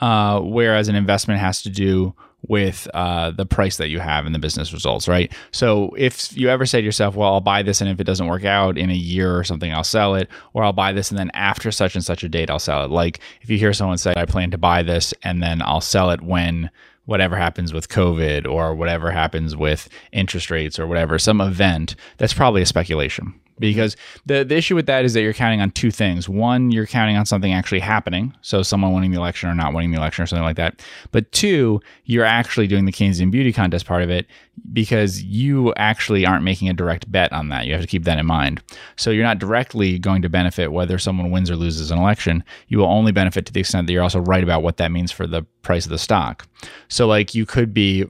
uh, 0.00 0.40
whereas 0.40 0.88
an 0.88 0.94
investment 0.94 1.40
has 1.40 1.62
to 1.62 1.70
do 1.70 2.14
with 2.48 2.88
uh, 2.94 3.30
the 3.30 3.46
price 3.46 3.76
that 3.76 3.88
you 3.88 4.00
have 4.00 4.26
in 4.26 4.32
the 4.32 4.38
business 4.38 4.72
results, 4.72 5.06
right? 5.06 5.32
So 5.52 5.90
if 5.96 6.36
you 6.36 6.48
ever 6.48 6.66
say 6.66 6.80
to 6.80 6.84
yourself, 6.84 7.14
well, 7.14 7.34
I'll 7.34 7.40
buy 7.40 7.62
this 7.62 7.80
and 7.80 7.88
if 7.88 8.00
it 8.00 8.04
doesn't 8.04 8.26
work 8.26 8.44
out 8.44 8.76
in 8.76 8.90
a 8.90 8.94
year 8.94 9.36
or 9.36 9.44
something, 9.44 9.72
I'll 9.72 9.84
sell 9.84 10.14
it, 10.14 10.28
or 10.52 10.64
I'll 10.64 10.72
buy 10.72 10.92
this 10.92 11.10
and 11.10 11.18
then 11.18 11.30
after 11.34 11.70
such 11.70 11.94
and 11.94 12.04
such 12.04 12.24
a 12.24 12.28
date, 12.28 12.50
I'll 12.50 12.58
sell 12.58 12.84
it. 12.84 12.90
Like 12.90 13.20
if 13.42 13.50
you 13.50 13.58
hear 13.58 13.72
someone 13.72 13.98
say, 13.98 14.14
I 14.16 14.26
plan 14.26 14.50
to 14.50 14.58
buy 14.58 14.82
this 14.82 15.14
and 15.22 15.42
then 15.42 15.62
I'll 15.62 15.80
sell 15.80 16.10
it 16.10 16.22
when 16.22 16.70
whatever 17.04 17.36
happens 17.36 17.72
with 17.72 17.88
COVID 17.88 18.46
or 18.46 18.74
whatever 18.74 19.10
happens 19.10 19.56
with 19.56 19.88
interest 20.12 20.50
rates 20.50 20.78
or 20.78 20.86
whatever, 20.86 21.18
some 21.18 21.40
event, 21.40 21.96
that's 22.18 22.34
probably 22.34 22.62
a 22.62 22.66
speculation 22.66 23.34
because 23.58 23.96
the, 24.26 24.44
the 24.44 24.56
issue 24.56 24.74
with 24.74 24.86
that 24.86 25.04
is 25.04 25.14
that 25.14 25.22
you're 25.22 25.32
counting 25.32 25.60
on 25.60 25.70
two 25.70 25.90
things. 25.90 26.28
One, 26.28 26.70
you're 26.70 26.86
counting 26.86 27.16
on 27.16 27.26
something 27.26 27.52
actually 27.52 27.80
happening, 27.80 28.34
so 28.42 28.62
someone 28.62 28.92
winning 28.92 29.10
the 29.10 29.18
election 29.18 29.48
or 29.48 29.54
not 29.54 29.74
winning 29.74 29.90
the 29.90 29.98
election 29.98 30.22
or 30.22 30.26
something 30.26 30.44
like 30.44 30.56
that. 30.56 30.82
But 31.10 31.30
two, 31.32 31.80
you're 32.04 32.24
actually 32.24 32.66
doing 32.66 32.84
the 32.84 32.92
Keynesian 32.92 33.30
beauty 33.30 33.52
contest 33.52 33.86
part 33.86 34.02
of 34.02 34.10
it 34.10 34.26
because 34.72 35.22
you 35.22 35.72
actually 35.74 36.26
aren't 36.26 36.44
making 36.44 36.68
a 36.68 36.74
direct 36.74 37.10
bet 37.10 37.32
on 37.32 37.48
that. 37.48 37.66
You 37.66 37.72
have 37.72 37.82
to 37.82 37.86
keep 37.86 38.04
that 38.04 38.18
in 38.18 38.26
mind. 38.26 38.62
So 38.96 39.10
you're 39.10 39.24
not 39.24 39.38
directly 39.38 39.98
going 39.98 40.22
to 40.22 40.28
benefit 40.28 40.72
whether 40.72 40.98
someone 40.98 41.30
wins 41.30 41.50
or 41.50 41.56
loses 41.56 41.90
an 41.90 41.98
election. 41.98 42.44
You 42.68 42.78
will 42.78 42.86
only 42.86 43.12
benefit 43.12 43.46
to 43.46 43.52
the 43.52 43.60
extent 43.60 43.86
that 43.86 43.92
you're 43.92 44.02
also 44.02 44.20
right 44.20 44.42
about 44.42 44.62
what 44.62 44.76
that 44.78 44.92
means 44.92 45.12
for 45.12 45.26
the 45.26 45.42
price 45.62 45.84
of 45.84 45.90
the 45.90 45.98
stock. 45.98 46.46
So 46.88 47.06
like 47.06 47.34
you 47.34 47.46
could 47.46 47.72
be 47.72 48.06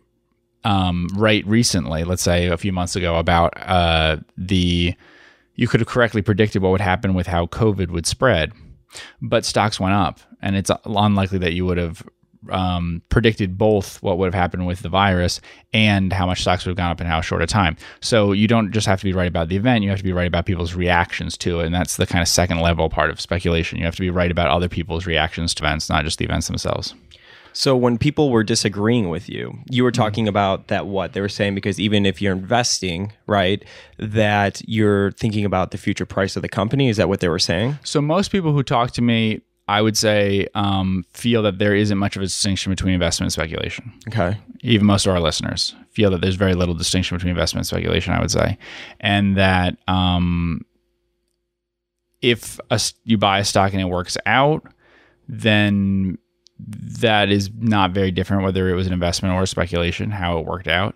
um, 0.64 1.08
right 1.16 1.46
recently, 1.46 2.04
let's 2.04 2.22
say 2.22 2.46
a 2.46 2.56
few 2.56 2.72
months 2.72 2.96
ago, 2.96 3.16
about 3.16 3.52
uh, 3.56 4.18
the 4.36 4.94
you 5.54 5.68
could 5.68 5.80
have 5.80 5.88
correctly 5.88 6.22
predicted 6.22 6.62
what 6.62 6.72
would 6.72 6.80
happen 6.80 7.14
with 7.14 7.26
how 7.26 7.46
COVID 7.46 7.90
would 7.90 8.06
spread, 8.06 8.52
but 9.20 9.44
stocks 9.44 9.78
went 9.78 9.94
up, 9.94 10.20
and 10.40 10.56
it's 10.56 10.70
unlikely 10.84 11.38
that 11.38 11.52
you 11.52 11.66
would 11.66 11.78
have 11.78 12.02
um, 12.50 13.02
predicted 13.08 13.56
both 13.56 14.02
what 14.02 14.18
would 14.18 14.26
have 14.26 14.34
happened 14.34 14.66
with 14.66 14.80
the 14.80 14.88
virus 14.88 15.40
and 15.72 16.12
how 16.12 16.26
much 16.26 16.40
stocks 16.40 16.64
would 16.64 16.70
have 16.70 16.76
gone 16.76 16.90
up 16.90 17.00
in 17.00 17.06
how 17.06 17.20
short 17.20 17.42
a 17.42 17.46
time. 17.46 17.76
So 18.00 18.32
you 18.32 18.48
don't 18.48 18.72
just 18.72 18.86
have 18.86 18.98
to 19.00 19.04
be 19.04 19.12
right 19.12 19.28
about 19.28 19.48
the 19.48 19.56
event; 19.56 19.84
you 19.84 19.90
have 19.90 19.98
to 19.98 20.04
be 20.04 20.12
right 20.12 20.26
about 20.26 20.46
people's 20.46 20.74
reactions 20.74 21.36
to 21.38 21.60
it, 21.60 21.66
and 21.66 21.74
that's 21.74 21.96
the 21.96 22.06
kind 22.06 22.22
of 22.22 22.28
second 22.28 22.60
level 22.60 22.88
part 22.88 23.10
of 23.10 23.20
speculation. 23.20 23.78
You 23.78 23.84
have 23.84 23.96
to 23.96 24.02
be 24.02 24.10
right 24.10 24.30
about 24.30 24.48
other 24.48 24.68
people's 24.68 25.06
reactions 25.06 25.54
to 25.54 25.64
events, 25.64 25.88
not 25.88 26.04
just 26.04 26.18
the 26.18 26.24
events 26.24 26.48
themselves. 26.48 26.94
So 27.52 27.76
when 27.76 27.98
people 27.98 28.30
were 28.30 28.44
disagreeing 28.44 29.08
with 29.08 29.28
you, 29.28 29.58
you 29.70 29.84
were 29.84 29.90
mm-hmm. 29.90 30.02
talking 30.02 30.28
about 30.28 30.68
that 30.68 30.86
what 30.86 31.12
they 31.12 31.20
were 31.20 31.28
saying 31.28 31.54
because 31.54 31.78
even 31.78 32.06
if 32.06 32.20
you're 32.20 32.32
investing, 32.32 33.12
right, 33.26 33.64
that 33.98 34.62
you're 34.68 35.12
thinking 35.12 35.44
about 35.44 35.70
the 35.70 35.78
future 35.78 36.06
price 36.06 36.36
of 36.36 36.42
the 36.42 36.48
company. 36.48 36.88
Is 36.88 36.96
that 36.96 37.08
what 37.08 37.20
they 37.20 37.28
were 37.28 37.38
saying? 37.38 37.78
So 37.84 38.00
most 38.00 38.30
people 38.30 38.52
who 38.52 38.62
talk 38.62 38.92
to 38.92 39.02
me, 39.02 39.42
I 39.68 39.80
would 39.80 39.96
say, 39.96 40.48
um, 40.54 41.04
feel 41.12 41.42
that 41.42 41.58
there 41.58 41.74
isn't 41.74 41.98
much 41.98 42.16
of 42.16 42.22
a 42.22 42.26
distinction 42.26 42.70
between 42.72 42.94
investment 42.94 43.26
and 43.26 43.32
speculation. 43.32 43.92
Okay. 44.08 44.36
Even 44.62 44.86
most 44.86 45.06
of 45.06 45.12
our 45.12 45.20
listeners 45.20 45.74
feel 45.90 46.10
that 46.10 46.20
there's 46.20 46.34
very 46.34 46.54
little 46.54 46.74
distinction 46.74 47.16
between 47.16 47.30
investment 47.30 47.60
and 47.60 47.66
speculation. 47.66 48.12
I 48.12 48.20
would 48.20 48.30
say, 48.30 48.58
and 49.00 49.36
that 49.36 49.76
um, 49.86 50.62
if 52.20 52.58
a, 52.70 52.80
you 53.04 53.18
buy 53.18 53.40
a 53.40 53.44
stock 53.44 53.72
and 53.72 53.80
it 53.80 53.86
works 53.86 54.16
out, 54.26 54.66
then 55.28 56.18
that 56.66 57.30
is 57.30 57.50
not 57.58 57.92
very 57.92 58.10
different 58.10 58.42
whether 58.42 58.68
it 58.68 58.74
was 58.74 58.86
an 58.86 58.92
investment 58.92 59.34
or 59.34 59.46
speculation 59.46 60.10
how 60.10 60.38
it 60.38 60.46
worked 60.46 60.68
out. 60.68 60.94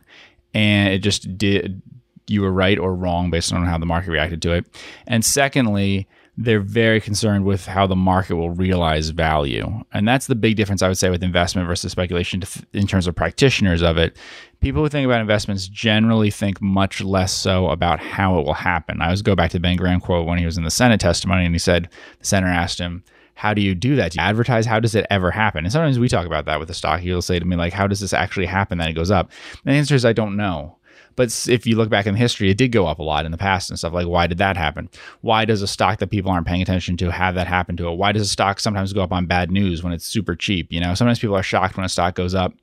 And 0.55 0.93
it 0.93 0.99
just 0.99 1.37
did 1.37 1.83
you 2.29 2.43
were 2.43 2.53
right 2.53 2.79
or 2.79 2.95
wrong 2.95 3.31
based 3.31 3.53
on 3.53 3.65
how 3.65 3.79
the 3.79 3.87
market 3.87 4.11
reacted 4.11 4.43
to 4.43 4.53
it. 4.53 4.67
And 5.07 5.25
secondly 5.25 6.09
they're 6.39 6.61
very 6.61 7.01
concerned 7.01 7.47
with 7.47 7.65
how 7.65 7.87
the 7.87 7.97
market 7.97 8.35
will 8.37 8.51
realize 8.51 9.09
value. 9.09 9.67
And 9.93 10.07
that's 10.07 10.27
the 10.27 10.35
big 10.35 10.57
difference 10.57 10.83
i 10.83 10.89
would 10.89 10.99
say 10.99 11.09
with 11.09 11.23
investment 11.23 11.67
versus 11.67 11.93
speculation 11.93 12.43
in 12.73 12.87
terms 12.87 13.07
of 13.07 13.15
practitioners 13.15 13.83
of 13.83 13.97
it. 13.97 14.17
People 14.61 14.83
who 14.83 14.89
think 14.89 15.07
about 15.07 15.21
investments 15.21 15.69
generally 15.69 16.31
think 16.31 16.61
much 16.61 17.01
less 17.01 17.33
so 17.33 17.69
about 17.69 18.01
how 18.01 18.39
it 18.39 18.45
will 18.45 18.55
happen. 18.55 19.01
I 19.01 19.07
always 19.07 19.23
go 19.23 19.35
back 19.35 19.51
to 19.53 19.61
ben 19.61 19.77
graham 19.77 20.01
quote 20.01 20.27
when 20.27 20.39
he 20.39 20.45
was 20.45 20.59
in 20.59 20.65
the 20.65 20.71
senate 20.71 21.01
testimony 21.01 21.45
and 21.45 21.55
he 21.55 21.59
said 21.59 21.89
the 22.19 22.27
senator 22.27 22.53
asked 22.53 22.79
him 22.79 23.03
how 23.37 23.53
do 23.53 23.61
you 23.61 23.75
do 23.75 23.97
that? 23.97 24.13
Do 24.13 24.17
you 24.19 24.27
advertise? 24.27 24.65
How 24.65 24.81
does 24.81 24.95
it 24.95 25.07
ever 25.11 25.31
happen? 25.31 25.65
And 25.65 25.71
sometimes 25.71 25.99
we 25.99 26.09
talk 26.09 26.25
about 26.25 26.47
that 26.47 26.59
with 26.59 26.69
the 26.69 26.75
stock. 26.75 27.03
You'll 27.03 27.21
say 27.21 27.39
to 27.39 27.45
me, 27.45 27.55
like, 27.55 27.75
how 27.75 27.87
does 27.87 28.01
this 28.01 28.15
actually 28.15 28.47
happen 28.47 28.79
that 28.79 28.89
it 28.89 28.95
goes 28.95 29.11
up? 29.11 29.31
And 29.63 29.75
the 29.75 29.79
answer 29.79 29.95
is, 29.95 30.07
I 30.07 30.15
don't 30.15 30.39
know. 30.39 30.79
But 31.17 31.47
if 31.47 31.67
you 31.67 31.77
look 31.77 31.91
back 31.91 32.07
in 32.07 32.15
history, 32.15 32.49
it 32.49 32.57
did 32.57 32.73
go 32.73 32.87
up 32.87 32.99
a 32.99 33.03
lot 33.03 33.27
in 33.27 33.33
the 33.33 33.39
past 33.39 33.69
and 33.69 33.79
stuff. 33.79 33.93
Like, 33.93 34.07
why 34.07 34.27
did 34.27 34.39
that 34.39 34.57
happen? 34.57 34.89
Why 35.21 35.45
does 35.45 35.61
a 35.61 35.67
stock 35.67 35.99
that 35.99 36.07
people 36.09 36.31
aren't 36.31 36.47
paying 36.47 36.63
attention 36.63 36.97
to 36.97 37.13
have 37.13 37.35
that 37.35 37.47
happen 37.47 37.77
to 37.77 37.89
it? 37.89 37.97
Why 37.97 38.13
does 38.13 38.23
a 38.23 38.31
stock 38.31 38.59
sometimes 38.59 38.95
go 38.95 39.03
up 39.03 39.13
on 39.13 39.27
bad 39.27 39.51
news 39.51 39.83
when 39.83 39.93
it's 39.93 40.07
super 40.07 40.35
cheap? 40.35 40.73
You 40.73 40.81
know, 40.81 40.95
sometimes 40.95 41.19
people 41.19 41.37
are 41.37 41.43
shocked 41.43 41.77
when 41.77 41.85
a 41.85 41.91
stock 41.91 42.15
goes 42.15 42.35
up. 42.35 42.55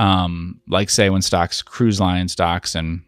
Um, 0.00 0.60
like 0.66 0.90
say 0.90 1.08
when 1.08 1.22
stocks, 1.22 1.62
cruise 1.62 2.00
line 2.00 2.26
stocks, 2.26 2.74
and 2.74 3.02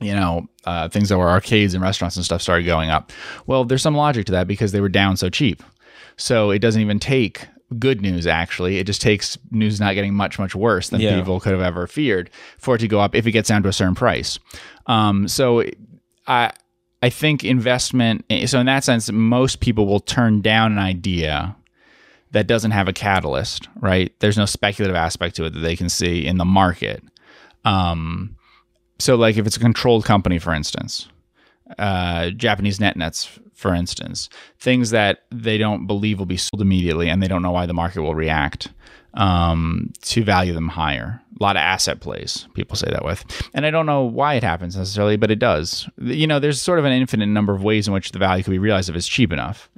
you 0.00 0.14
know, 0.14 0.46
uh, 0.64 0.88
things 0.88 1.08
that 1.08 1.18
were 1.18 1.28
arcades 1.28 1.74
and 1.74 1.82
restaurants 1.82 2.16
and 2.16 2.24
stuff 2.24 2.42
started 2.42 2.64
going 2.64 2.90
up. 2.90 3.12
Well, 3.46 3.64
there's 3.64 3.82
some 3.82 3.96
logic 3.96 4.26
to 4.26 4.32
that 4.32 4.46
because 4.46 4.72
they 4.72 4.80
were 4.80 4.88
down 4.88 5.16
so 5.16 5.28
cheap. 5.28 5.62
So 6.16 6.50
it 6.50 6.60
doesn't 6.60 6.80
even 6.80 6.98
take 6.98 7.46
good 7.78 8.00
news 8.00 8.26
actually. 8.26 8.78
It 8.78 8.84
just 8.84 9.00
takes 9.00 9.38
news 9.50 9.80
not 9.80 9.94
getting 9.94 10.14
much 10.14 10.38
much 10.38 10.54
worse 10.54 10.90
than 10.90 11.00
yeah. 11.00 11.18
people 11.18 11.40
could 11.40 11.52
have 11.52 11.60
ever 11.60 11.86
feared 11.86 12.30
for 12.58 12.76
it 12.76 12.78
to 12.78 12.88
go 12.88 13.00
up 13.00 13.14
if 13.14 13.26
it 13.26 13.32
gets 13.32 13.48
down 13.48 13.62
to 13.62 13.68
a 13.68 13.72
certain 13.72 13.94
price. 13.94 14.38
Um, 14.86 15.28
so 15.28 15.64
i 16.26 16.50
i 17.02 17.10
think 17.10 17.44
investment 17.44 18.24
so 18.46 18.58
in 18.58 18.66
that 18.66 18.82
sense 18.82 19.12
most 19.12 19.60
people 19.60 19.86
will 19.86 20.00
turn 20.00 20.40
down 20.40 20.72
an 20.72 20.78
idea 20.78 21.54
that 22.30 22.46
doesn't 22.46 22.70
have 22.70 22.88
a 22.88 22.92
catalyst 22.92 23.68
right? 23.76 24.12
There's 24.20 24.38
no 24.38 24.46
speculative 24.46 24.96
aspect 24.96 25.36
to 25.36 25.44
it 25.44 25.50
that 25.50 25.60
they 25.60 25.76
can 25.76 25.88
see 25.88 26.26
in 26.26 26.38
the 26.38 26.44
market. 26.44 27.02
Um, 27.64 28.36
so 28.98 29.16
like 29.16 29.36
if 29.36 29.46
it's 29.46 29.56
a 29.56 29.60
controlled 29.60 30.04
company 30.04 30.38
for 30.38 30.52
instance 30.52 31.08
uh, 31.78 32.30
Japanese 32.30 32.80
net 32.80 32.96
nets, 32.96 33.38
for 33.54 33.74
instance, 33.74 34.28
things 34.58 34.90
that 34.90 35.20
they 35.30 35.56
don't 35.58 35.86
believe 35.86 36.18
will 36.18 36.26
be 36.26 36.36
sold 36.36 36.60
immediately 36.60 37.08
and 37.08 37.22
they 37.22 37.28
don't 37.28 37.42
know 37.42 37.52
why 37.52 37.66
the 37.66 37.74
market 37.74 38.02
will 38.02 38.14
react. 38.14 38.68
um, 39.16 39.92
to 40.02 40.24
value 40.24 40.52
them 40.52 40.66
higher. 40.66 41.20
A 41.38 41.42
lot 41.42 41.54
of 41.54 41.60
asset 41.60 42.00
plays, 42.00 42.48
people 42.54 42.74
say 42.74 42.88
that 42.90 43.04
with. 43.04 43.24
And 43.54 43.64
I 43.64 43.70
don't 43.70 43.86
know 43.86 44.02
why 44.02 44.34
it 44.34 44.42
happens 44.42 44.76
necessarily, 44.76 45.16
but 45.16 45.30
it 45.30 45.38
does. 45.38 45.88
You 46.00 46.26
know, 46.26 46.40
there's 46.40 46.60
sort 46.60 46.80
of 46.80 46.84
an 46.84 46.90
infinite 46.90 47.26
number 47.26 47.54
of 47.54 47.62
ways 47.62 47.86
in 47.86 47.94
which 47.94 48.10
the 48.10 48.18
value 48.18 48.42
could 48.42 48.50
be 48.50 48.58
realized 48.58 48.88
if 48.90 48.96
it's 48.96 49.06
cheap 49.06 49.32
enough. 49.32 49.70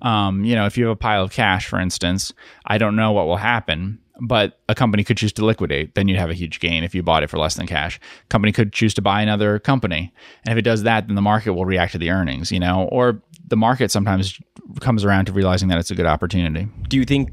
Um, 0.00 0.42
you 0.42 0.54
know, 0.54 0.64
if 0.64 0.78
you 0.78 0.86
have 0.86 0.92
a 0.92 0.96
pile 0.96 1.22
of 1.22 1.32
cash, 1.32 1.66
for 1.66 1.78
instance, 1.78 2.32
I 2.64 2.78
don't 2.78 2.96
know 2.96 3.12
what 3.12 3.26
will 3.26 3.36
happen. 3.36 3.98
But 4.20 4.58
a 4.68 4.74
company 4.74 5.04
could 5.04 5.16
choose 5.16 5.32
to 5.34 5.44
liquidate, 5.44 5.94
then 5.94 6.08
you'd 6.08 6.18
have 6.18 6.30
a 6.30 6.34
huge 6.34 6.58
gain 6.58 6.82
if 6.82 6.94
you 6.94 7.02
bought 7.04 7.22
it 7.22 7.30
for 7.30 7.38
less 7.38 7.54
than 7.54 7.66
cash. 7.66 8.00
Company 8.28 8.52
could 8.52 8.72
choose 8.72 8.92
to 8.94 9.02
buy 9.02 9.22
another 9.22 9.58
company, 9.60 10.12
and 10.44 10.52
if 10.52 10.58
it 10.58 10.62
does 10.62 10.82
that, 10.82 11.06
then 11.06 11.14
the 11.14 11.22
market 11.22 11.52
will 11.52 11.64
react 11.64 11.92
to 11.92 11.98
the 11.98 12.10
earnings, 12.10 12.50
you 12.50 12.58
know, 12.58 12.88
or 12.90 13.22
the 13.46 13.56
market 13.56 13.90
sometimes 13.90 14.40
comes 14.80 15.04
around 15.04 15.26
to 15.26 15.32
realizing 15.32 15.68
that 15.68 15.78
it's 15.78 15.90
a 15.90 15.94
good 15.94 16.06
opportunity. 16.06 16.66
Do 16.88 16.96
you 16.96 17.04
think 17.04 17.30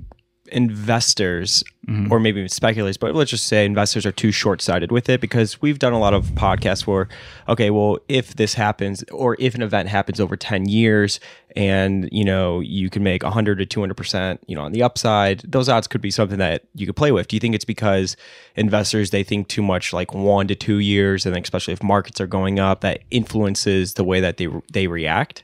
investors 0.51 1.63
mm-hmm. 1.87 2.11
or 2.11 2.19
maybe 2.19 2.39
even 2.39 2.49
speculators, 2.49 2.97
but 2.97 3.15
let's 3.15 3.31
just 3.31 3.47
say 3.47 3.65
investors 3.65 4.05
are 4.05 4.11
too 4.11 4.31
short 4.31 4.61
sighted 4.61 4.91
with 4.91 5.09
it 5.09 5.21
because 5.21 5.61
we've 5.61 5.79
done 5.79 5.93
a 5.93 5.99
lot 5.99 6.13
of 6.13 6.27
podcasts 6.29 6.85
where, 6.85 7.07
okay, 7.49 7.69
well, 7.69 7.97
if 8.07 8.35
this 8.35 8.53
happens 8.53 9.03
or 9.11 9.35
if 9.39 9.55
an 9.55 9.61
event 9.61 9.89
happens 9.89 10.19
over 10.19 10.35
10 10.35 10.67
years 10.67 11.19
and, 11.55 12.09
you 12.11 12.23
know, 12.23 12.59
you 12.59 12.89
can 12.89 13.03
make 13.03 13.23
100 13.23 13.57
to 13.57 13.79
200%, 13.79 14.39
you 14.47 14.55
know, 14.55 14.63
on 14.63 14.71
the 14.71 14.83
upside, 14.83 15.39
those 15.39 15.69
odds 15.69 15.87
could 15.87 16.01
be 16.01 16.11
something 16.11 16.37
that 16.37 16.63
you 16.73 16.85
could 16.85 16.95
play 16.95 17.11
with. 17.11 17.27
Do 17.27 17.35
you 17.35 17.39
think 17.39 17.55
it's 17.55 17.65
because 17.65 18.17
investors, 18.55 19.11
they 19.11 19.23
think 19.23 19.47
too 19.47 19.63
much 19.63 19.93
like 19.93 20.13
one 20.13 20.47
to 20.47 20.55
two 20.55 20.79
years, 20.79 21.25
and 21.25 21.35
especially 21.37 21.73
if 21.73 21.81
markets 21.81 22.19
are 22.19 22.27
going 22.27 22.59
up, 22.59 22.81
that 22.81 23.01
influences 23.11 23.93
the 23.93 24.03
way 24.03 24.19
that 24.19 24.37
they, 24.37 24.47
they 24.71 24.87
react? 24.87 25.43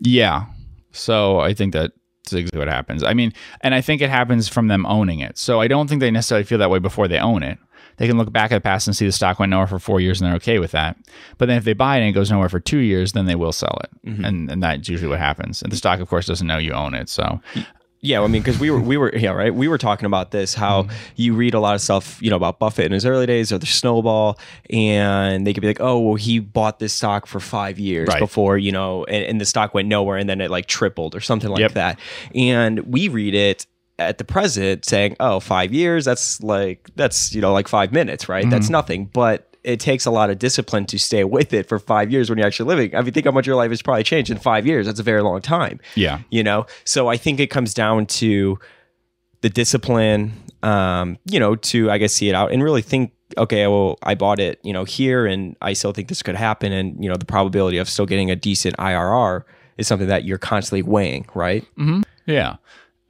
Yeah. 0.00 0.46
So 0.92 1.40
I 1.40 1.54
think 1.54 1.72
that 1.72 1.92
that's 2.30 2.40
exactly 2.40 2.58
what 2.58 2.68
happens. 2.68 3.02
I 3.02 3.14
mean, 3.14 3.32
and 3.60 3.74
I 3.74 3.80
think 3.80 4.02
it 4.02 4.10
happens 4.10 4.48
from 4.48 4.68
them 4.68 4.86
owning 4.86 5.20
it. 5.20 5.38
So 5.38 5.60
I 5.60 5.68
don't 5.68 5.88
think 5.88 6.00
they 6.00 6.10
necessarily 6.10 6.44
feel 6.44 6.58
that 6.58 6.70
way 6.70 6.78
before 6.78 7.08
they 7.08 7.18
own 7.18 7.42
it. 7.42 7.58
They 7.98 8.06
can 8.06 8.16
look 8.16 8.32
back 8.32 8.52
at 8.52 8.56
the 8.56 8.60
past 8.60 8.86
and 8.86 8.96
see 8.96 9.06
the 9.06 9.12
stock 9.12 9.40
went 9.40 9.50
nowhere 9.50 9.66
for 9.66 9.80
four 9.80 10.00
years 10.00 10.20
and 10.20 10.28
they're 10.28 10.36
okay 10.36 10.60
with 10.60 10.70
that. 10.70 10.96
But 11.36 11.46
then 11.46 11.58
if 11.58 11.64
they 11.64 11.72
buy 11.72 11.96
it 11.96 12.00
and 12.00 12.08
it 12.08 12.12
goes 12.12 12.30
nowhere 12.30 12.48
for 12.48 12.60
two 12.60 12.78
years, 12.78 13.12
then 13.12 13.26
they 13.26 13.34
will 13.34 13.52
sell 13.52 13.76
it. 13.82 14.08
Mm-hmm. 14.08 14.24
And, 14.24 14.50
and 14.50 14.62
that's 14.62 14.88
usually 14.88 15.08
what 15.08 15.18
happens. 15.18 15.62
And 15.62 15.72
the 15.72 15.76
stock, 15.76 15.98
of 15.98 16.08
course, 16.08 16.26
doesn't 16.26 16.46
know 16.46 16.58
you 16.58 16.72
own 16.72 16.94
it. 16.94 17.08
So 17.08 17.40
Yeah, 18.00 18.22
I 18.22 18.28
mean, 18.28 18.42
because 18.42 18.60
we 18.60 18.70
were 18.70 18.80
we 18.80 18.96
were 18.96 19.14
yeah 19.16 19.30
right. 19.30 19.52
We 19.52 19.66
were 19.66 19.78
talking 19.78 20.06
about 20.06 20.30
this 20.30 20.54
how 20.54 20.84
mm-hmm. 20.84 20.96
you 21.16 21.34
read 21.34 21.54
a 21.54 21.60
lot 21.60 21.74
of 21.74 21.80
stuff 21.80 22.22
you 22.22 22.30
know 22.30 22.36
about 22.36 22.60
Buffett 22.60 22.86
in 22.86 22.92
his 22.92 23.04
early 23.04 23.26
days 23.26 23.50
or 23.52 23.58
the 23.58 23.66
snowball, 23.66 24.38
and 24.70 25.46
they 25.46 25.52
could 25.52 25.62
be 25.62 25.66
like, 25.66 25.80
oh 25.80 25.98
well, 25.98 26.14
he 26.14 26.38
bought 26.38 26.78
this 26.78 26.92
stock 26.92 27.26
for 27.26 27.40
five 27.40 27.78
years 27.78 28.08
Right. 28.08 28.20
before 28.20 28.56
you 28.56 28.70
know, 28.70 29.04
and, 29.04 29.24
and 29.24 29.40
the 29.40 29.44
stock 29.44 29.74
went 29.74 29.88
nowhere, 29.88 30.16
and 30.16 30.28
then 30.28 30.40
it 30.40 30.50
like 30.50 30.66
tripled 30.66 31.14
or 31.16 31.20
something 31.20 31.50
like 31.50 31.60
Yep. 31.60 31.72
that. 31.72 31.98
And 32.34 32.80
we 32.80 33.08
read 33.08 33.34
it 33.34 33.66
at 33.98 34.18
the 34.18 34.24
present 34.24 34.84
saying, 34.84 35.16
oh, 35.18 35.40
five 35.40 35.72
years, 35.72 36.04
that's 36.04 36.40
like 36.40 36.88
that's 36.94 37.34
you 37.34 37.40
know 37.40 37.52
like 37.52 37.66
five 37.66 37.92
minutes, 37.92 38.28
right? 38.28 38.48
That's 38.48 38.66
mm-hmm. 38.66 38.72
nothing, 38.72 39.04
but. 39.06 39.44
It 39.68 39.80
takes 39.80 40.06
a 40.06 40.10
lot 40.10 40.30
of 40.30 40.38
discipline 40.38 40.86
to 40.86 40.98
stay 40.98 41.24
with 41.24 41.52
it 41.52 41.68
for 41.68 41.78
five 41.78 42.10
years 42.10 42.30
when 42.30 42.38
you're 42.38 42.46
actually 42.46 42.68
living. 42.68 42.94
I 42.94 43.02
mean, 43.02 43.12
think 43.12 43.26
how 43.26 43.32
much 43.32 43.46
your 43.46 43.56
life 43.56 43.70
has 43.70 43.82
probably 43.82 44.04
changed 44.04 44.30
in 44.30 44.38
five 44.38 44.66
years. 44.66 44.86
That's 44.86 45.00
a 45.00 45.02
very 45.02 45.22
long 45.22 45.40
time 45.40 45.80
yeah. 45.94 46.20
you 46.30 46.42
know 46.42 46.66
so 46.84 47.08
i 47.08 47.16
think 47.16 47.40
it 47.40 47.48
comes 47.48 47.74
down 47.74 48.06
to 48.06 48.58
the 49.40 49.48
discipline 49.48 50.32
um 50.62 51.18
you 51.24 51.40
know 51.40 51.56
to 51.56 51.90
i 51.90 51.98
guess 51.98 52.12
see 52.12 52.28
it 52.28 52.34
out 52.34 52.52
and 52.52 52.62
really 52.62 52.82
think 52.82 53.12
okay 53.36 53.66
well 53.66 53.98
i 54.02 54.14
bought 54.14 54.40
it 54.40 54.60
you 54.62 54.72
know 54.72 54.84
here 54.84 55.26
and 55.26 55.56
i 55.62 55.72
still 55.72 55.92
think 55.92 56.08
this 56.08 56.22
could 56.22 56.34
happen 56.34 56.72
and 56.72 57.02
you 57.02 57.08
know 57.08 57.16
the 57.16 57.24
probability 57.24 57.78
of 57.78 57.88
still 57.88 58.06
getting 58.06 58.30
a 58.30 58.36
decent 58.36 58.76
irr 58.78 59.44
is 59.76 59.86
something 59.86 60.08
that 60.08 60.24
you're 60.24 60.38
constantly 60.38 60.82
weighing 60.82 61.26
right 61.34 61.64
Mm-hmm. 61.78 62.02
Yeah. 62.26 62.56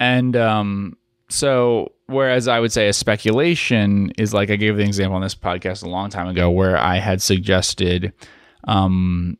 And 0.00 0.36
um, 0.36 0.96
so, 1.28 1.90
whereas 2.08 2.48
I 2.48 2.58
would 2.58 2.72
say 2.72 2.88
a 2.88 2.92
speculation 2.92 4.12
is 4.18 4.34
like 4.34 4.50
I 4.50 4.56
gave 4.56 4.76
the 4.76 4.82
example 4.82 5.16
on 5.16 5.22
this 5.22 5.34
podcast 5.34 5.84
a 5.84 5.88
long 5.88 6.10
time 6.10 6.26
ago 6.26 6.50
where 6.50 6.76
I 6.76 6.96
had 6.96 7.22
suggested 7.22 8.12
um, 8.64 9.38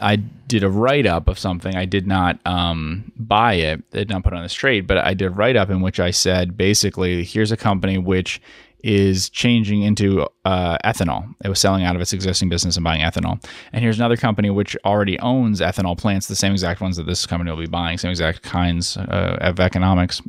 I 0.00 0.16
did 0.16 0.62
a 0.62 0.70
write 0.70 1.06
up 1.06 1.28
of 1.28 1.38
something. 1.38 1.74
I 1.74 1.84
did 1.84 2.06
not 2.06 2.38
um, 2.46 3.12
buy 3.16 3.54
it, 3.54 3.82
I 3.92 3.98
did 3.98 4.08
not 4.08 4.22
put 4.22 4.32
on 4.32 4.42
this 4.42 4.54
trade, 4.54 4.86
but 4.86 4.98
I 4.98 5.14
did 5.14 5.26
a 5.26 5.30
write 5.30 5.56
up 5.56 5.68
in 5.70 5.80
which 5.80 6.00
I 6.00 6.12
said 6.12 6.56
basically, 6.56 7.24
here's 7.24 7.52
a 7.52 7.56
company 7.56 7.98
which 7.98 8.40
is 8.86 9.28
changing 9.28 9.82
into 9.82 10.24
uh, 10.44 10.78
ethanol. 10.84 11.34
It 11.44 11.48
was 11.48 11.58
selling 11.58 11.82
out 11.82 11.96
of 11.96 12.00
its 12.00 12.12
existing 12.12 12.48
business 12.48 12.76
and 12.76 12.84
buying 12.84 13.00
ethanol. 13.00 13.44
And 13.72 13.82
here's 13.82 13.98
another 13.98 14.16
company 14.16 14.48
which 14.48 14.76
already 14.84 15.18
owns 15.18 15.60
ethanol 15.60 15.98
plants, 15.98 16.28
the 16.28 16.36
same 16.36 16.52
exact 16.52 16.80
ones 16.80 16.96
that 16.96 17.02
this 17.02 17.26
company 17.26 17.50
will 17.50 17.58
be 17.58 17.66
buying, 17.66 17.98
same 17.98 18.12
exact 18.12 18.42
kinds 18.42 18.96
uh, 18.96 19.38
of 19.40 19.58
economics. 19.58 20.22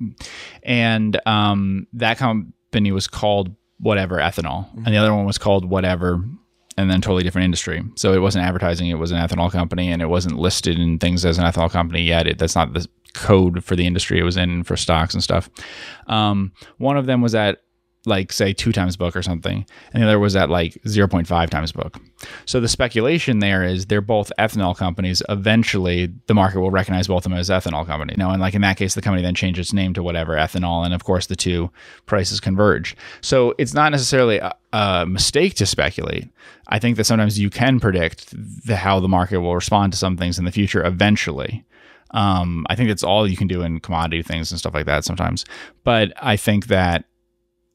And 0.64 1.22
um, 1.28 1.86
that 1.94 2.18
company 2.18 2.92
was 2.92 3.08
called 3.08 3.56
whatever 3.80 4.18
ethanol, 4.18 4.68
and 4.76 4.88
the 4.88 4.98
other 4.98 5.14
one 5.14 5.26
was 5.26 5.38
called 5.38 5.70
whatever 5.70 6.24
and 6.80 6.92
then 6.92 7.02
totally 7.02 7.24
different 7.24 7.46
industry. 7.46 7.84
So 7.96 8.14
it 8.14 8.20
wasn't 8.20 8.46
advertising; 8.46 8.90
it 8.90 8.96
was 8.96 9.12
an 9.12 9.20
ethanol 9.20 9.52
company, 9.52 9.92
and 9.92 10.02
it 10.02 10.08
wasn't 10.08 10.40
listed 10.40 10.80
in 10.80 10.98
things 10.98 11.26
as 11.26 11.38
an 11.38 11.46
ethanol 11.46 11.70
company 11.70 12.02
yet. 12.02 12.26
It, 12.26 12.40
that's 12.40 12.56
not 12.56 12.74
the 12.74 12.88
code 13.14 13.64
for 13.64 13.76
the 13.76 13.86
industry 13.86 14.20
it 14.20 14.24
was 14.24 14.38
in 14.38 14.64
for 14.64 14.76
stocks 14.76 15.14
and 15.14 15.24
stuff. 15.24 15.48
Um, 16.08 16.54
one 16.78 16.98
of 16.98 17.06
them 17.06 17.22
was 17.22 17.36
at 17.36 17.62
like 18.08 18.32
say 18.32 18.54
two 18.54 18.72
times 18.72 18.96
book 18.96 19.16
or 19.16 19.22
something, 19.22 19.66
and 19.94 20.02
the 20.02 20.08
other 20.08 20.20
was 20.20 20.36
at 20.36 20.50
like 20.50 20.78
zero 20.88 21.08
point 21.08 21.28
five 21.28 21.50
times 21.50 21.72
book. 21.72 22.00
So 22.46 22.60
the 22.60 22.68
speculation 22.68 23.40
there 23.40 23.64
is 23.64 23.86
they're 23.86 24.02
both 24.02 24.32
ethanol 24.40 24.76
companies. 24.76 25.22
Eventually, 25.30 26.12
the 26.26 26.34
market 26.34 26.60
will 26.60 26.72
recognize 26.72 27.08
both 27.08 27.26
of 27.26 27.32
them 27.32 27.40
as 27.40 27.50
ethanol 27.50 27.86
companies. 27.86 28.16
You 28.18 28.24
know, 28.24 28.32
and 28.32 28.42
like 28.42 28.56
in 28.56 28.62
that 28.62 28.78
case, 28.78 28.96
the 28.96 29.02
company 29.02 29.22
then 29.22 29.36
changes 29.36 29.68
its 29.68 29.74
name 29.74 29.94
to 29.94 30.02
whatever 30.02 30.34
ethanol, 30.34 30.86
and 30.86 30.94
of 30.94 31.04
course 31.04 31.28
the 31.28 31.36
two 31.36 31.70
prices 32.06 32.40
converge. 32.40 32.96
So 33.22 33.54
it's 33.58 33.74
not 33.74 33.92
necessarily 33.92 34.38
a, 34.38 34.56
a 34.74 35.06
mistake 35.06 35.54
to 35.56 35.66
speculate. 35.66 36.30
I 36.68 36.80
think 36.80 36.98
that 36.98 37.06
sometimes 37.06 37.40
you 37.40 37.50
can 37.50 37.80
predict 37.80 38.34
the, 38.66 38.76
how 38.76 39.00
the 39.00 39.08
market 39.08 39.40
will 39.40 39.56
respond 39.56 39.94
to 39.94 40.00
some 40.00 40.18
things 40.18 40.40
in 40.40 40.46
the 40.46 40.52
future 40.52 40.84
eventually. 40.84 41.64
Um, 42.12 42.66
I 42.70 42.76
think 42.76 42.88
that's 42.88 43.04
all 43.04 43.28
you 43.28 43.36
can 43.36 43.48
do 43.48 43.62
in 43.62 43.82
commodity 43.82 44.24
things 44.24 44.52
and 44.52 44.60
stuff 44.60 44.74
like 44.74 44.86
that 44.86 45.04
sometimes. 45.04 45.46
But 45.84 46.14
I 46.22 46.38
think 46.38 46.68
that 46.68 47.06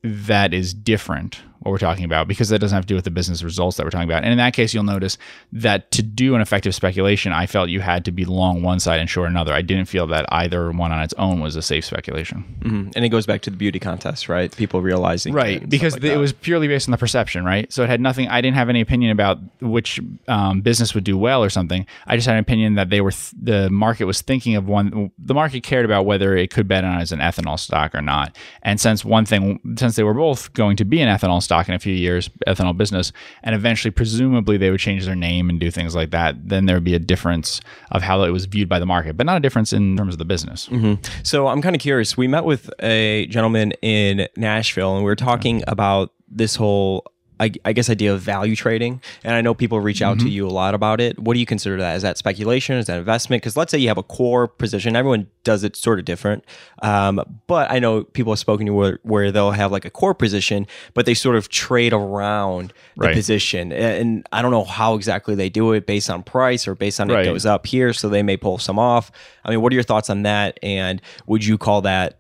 that 0.03 0.53
is 0.53 0.75
different 0.75 1.41
what 1.63 1.71
we're 1.73 1.79
talking 1.79 2.05
about 2.05 2.29
because 2.29 2.49
that 2.49 2.59
doesn't 2.59 2.75
have 2.75 2.85
to 2.85 2.89
do 2.89 2.95
with 2.95 3.05
the 3.05 3.11
business 3.11 3.43
results 3.43 3.77
that 3.77 3.85
we're 3.85 3.91
talking 3.91 4.09
about. 4.09 4.23
And 4.25 4.33
in 4.33 4.39
that 4.39 4.53
case, 4.55 4.75
you'll 4.75 4.83
notice 4.85 5.19
that 5.53 5.91
to 5.93 6.03
do 6.03 6.35
an 6.35 6.41
effective 6.41 6.75
speculation, 6.75 7.33
I 7.33 7.47
felt 7.47 7.69
you 7.71 7.81
had 7.81 8.05
to 8.07 8.13
be 8.13 8.25
long 8.25 8.63
one 8.63 8.81
side 8.81 9.01
and 9.01 9.09
short 9.09 9.31
another. 9.31 9.53
I 9.53 9.63
didn't 9.63 9.87
feel 9.87 10.07
that 10.09 10.27
either 10.31 10.71
one 10.73 10.93
on 10.93 11.03
its 11.03 11.15
own 11.19 11.41
was 11.41 11.57
a 11.57 11.63
safe 11.63 11.85
speculation. 11.85 12.45
mm-hmm. 12.61 12.91
and 12.97 13.05
it 13.05 13.09
goes 13.11 13.27
back 13.27 13.43
to 13.43 13.51
the 13.51 13.57
beauty 13.57 13.79
contest 13.79 14.29
right 14.29 14.55
people 14.57 14.83
realizing 14.83 15.33
Right, 15.33 15.69
because 15.69 15.95
like 15.95 16.05
it 16.05 16.09
that. 16.09 16.19
was 16.19 16.33
purely 16.33 16.69
based 16.69 16.89
on 16.89 16.93
the 16.93 16.99
perception, 16.99 17.45
right? 17.45 17.73
So 17.73 17.85
it 17.85 17.89
had 17.89 18.01
nothing. 18.01 18.29
I 18.29 18.41
didn't 18.41 18.57
have 18.57 18.69
any 18.69 18.81
opinion 18.81 19.13
about 19.13 19.39
which 19.61 20.01
um, 20.29 20.61
business 20.63 20.95
would 20.95 21.05
do 21.05 21.17
well 21.17 21.43
or 21.45 21.51
something. 21.51 21.87
I 22.07 22.17
just 22.17 22.27
had 22.27 22.35
an 22.35 22.41
opinion 22.41 22.75
that 22.75 22.91
they 22.91 23.01
were 23.01 23.13
th- 23.13 23.33
the 23.41 23.71
market 23.71 24.05
was 24.07 24.21
thinking 24.21 24.57
of 24.57 24.67
one. 24.67 25.11
The 25.19 25.35
market 25.35 25.63
cared 25.63 25.85
about 25.85 26.07
whether 26.07 26.37
it 26.37 26.51
could 26.51 26.67
bet 26.67 26.85
on 26.85 27.01
as 27.01 27.13
an 27.13 27.21
ethanol 27.21 27.59
stock 27.59 27.95
or 27.95 28.03
not. 28.03 28.37
And 28.63 28.81
since 28.81 29.05
one 29.05 29.25
thing, 29.25 29.61
since 29.79 29.97
they 29.97 30.03
were 30.03 30.15
both 30.15 30.53
going 30.55 30.77
to 30.79 30.85
be 30.85 31.01
an 31.01 31.09
ethanol 31.09 31.41
stock 31.43 31.52
in 31.69 31.75
a 31.75 31.79
few 31.79 31.95
years, 31.95 32.31
ethanol 32.47 32.77
business, 32.77 33.13
and 33.43 33.55
eventually, 33.55 33.91
presumably, 33.91 34.57
they 34.57 34.71
would 34.71 34.81
change 34.81 35.05
their 35.05 35.15
name 35.15 35.49
and 35.51 35.61
do 35.61 35.71
things 35.71 35.95
like 35.95 36.11
that. 36.11 36.49
Then 36.49 36.67
there 36.67 36.77
would 36.77 36.85
be 36.85 36.95
a 36.95 36.99
difference 36.99 37.61
of 37.91 38.03
how 38.03 38.23
it 38.23 38.31
was 38.31 38.47
viewed 38.47 38.69
by 38.69 38.79
the 38.79 38.87
market, 38.87 39.17
but 39.17 39.27
not 39.27 39.37
a 39.37 39.41
difference 39.41 39.73
in 39.73 39.97
terms 39.97 40.15
of 40.15 40.19
the 40.19 40.25
business. 40.25 40.69
Mm-hmm. 40.69 41.03
So 41.23 41.49
I'm 41.49 41.63
kind 41.63 41.77
of 41.77 41.83
curious. 41.83 42.17
We 42.17 42.29
met 42.29 42.45
with 42.45 42.71
a 42.81 43.27
gentleman 43.27 43.73
in 43.83 44.29
Nashville, 44.37 44.95
and 44.95 45.05
we 45.05 45.09
were 45.09 45.17
talking 45.17 45.63
about 45.67 46.13
this 46.29 46.57
whole, 46.57 47.12
I, 47.43 47.51
I 47.65 47.73
guess, 47.73 47.91
idea 47.91 48.15
of 48.15 48.21
value 48.21 48.55
trading. 48.55 49.01
And 49.25 49.35
I 49.35 49.41
know 49.41 49.53
people 49.55 49.81
reach 49.81 50.01
out 50.01 50.19
to 50.21 50.29
you 50.29 50.47
a 50.47 50.51
lot 50.51 50.75
about 50.75 51.01
it. 51.01 51.19
What 51.19 51.35
do 51.35 51.41
you 51.41 51.47
consider 51.47 51.77
that? 51.79 51.97
Is 51.97 52.03
that 52.03 52.17
speculation? 52.17 52.77
Is 52.77 52.87
that 52.87 52.99
investment? 52.99 53.43
Because 53.43 53.57
let's 53.57 53.71
say 53.73 53.79
you 53.79 53.89
have 53.89 53.99
a 53.99 54.03
core 54.03 54.47
position. 54.47 54.95
Everyone 54.95 55.27
does 55.43 55.65
it 55.65 55.75
sort 55.75 55.99
of 55.99 56.05
different. 56.05 56.45
Um, 56.83 57.21
but 57.49 57.71
I 57.71 57.79
know 57.81 58.05
people 58.05 58.33
have 58.33 58.39
spoken 58.39 58.67
to 58.67 58.71
you 58.73 58.77
where, 58.77 58.99
where 59.03 59.33
they'll 59.33 59.51
have 59.51 59.73
like 59.73 59.85
a 59.85 59.91
core 59.91 60.15
position, 60.15 60.67
but 60.95 61.05
they 61.05 61.15
sort 61.15 61.35
of 61.37 61.49
trade 61.49 61.93
around 61.93 62.73
the 62.97 63.07
Right. 63.07 63.15
position. 63.15 63.73
And, 63.73 63.97
and 64.01 64.29
I 64.33 64.41
don't 64.43 64.53
know 64.53 64.65
how 64.65 64.95
exactly 64.95 65.35
they 65.35 65.49
do 65.49 65.73
it 65.73 65.87
based 65.87 66.09
on 66.11 66.23
price 66.23 66.69
or 66.69 66.75
based 66.77 67.01
on 67.01 67.09
Right. 67.09 67.27
it 67.27 67.29
goes 67.29 67.45
up 67.45 67.67
here. 67.67 67.93
So 67.93 68.09
they 68.09 68.23
may 68.23 68.37
pull 68.37 68.59
some 68.59 68.79
off. 68.79 69.11
I 69.45 69.51
mean, 69.51 69.61
what 69.61 69.73
are 69.73 69.75
your 69.75 69.83
thoughts 69.83 70.09
on 70.11 70.23
that? 70.23 70.59
And 70.63 71.03
would 71.27 71.45
you 71.45 71.59
call 71.59 71.83
that 71.83 72.19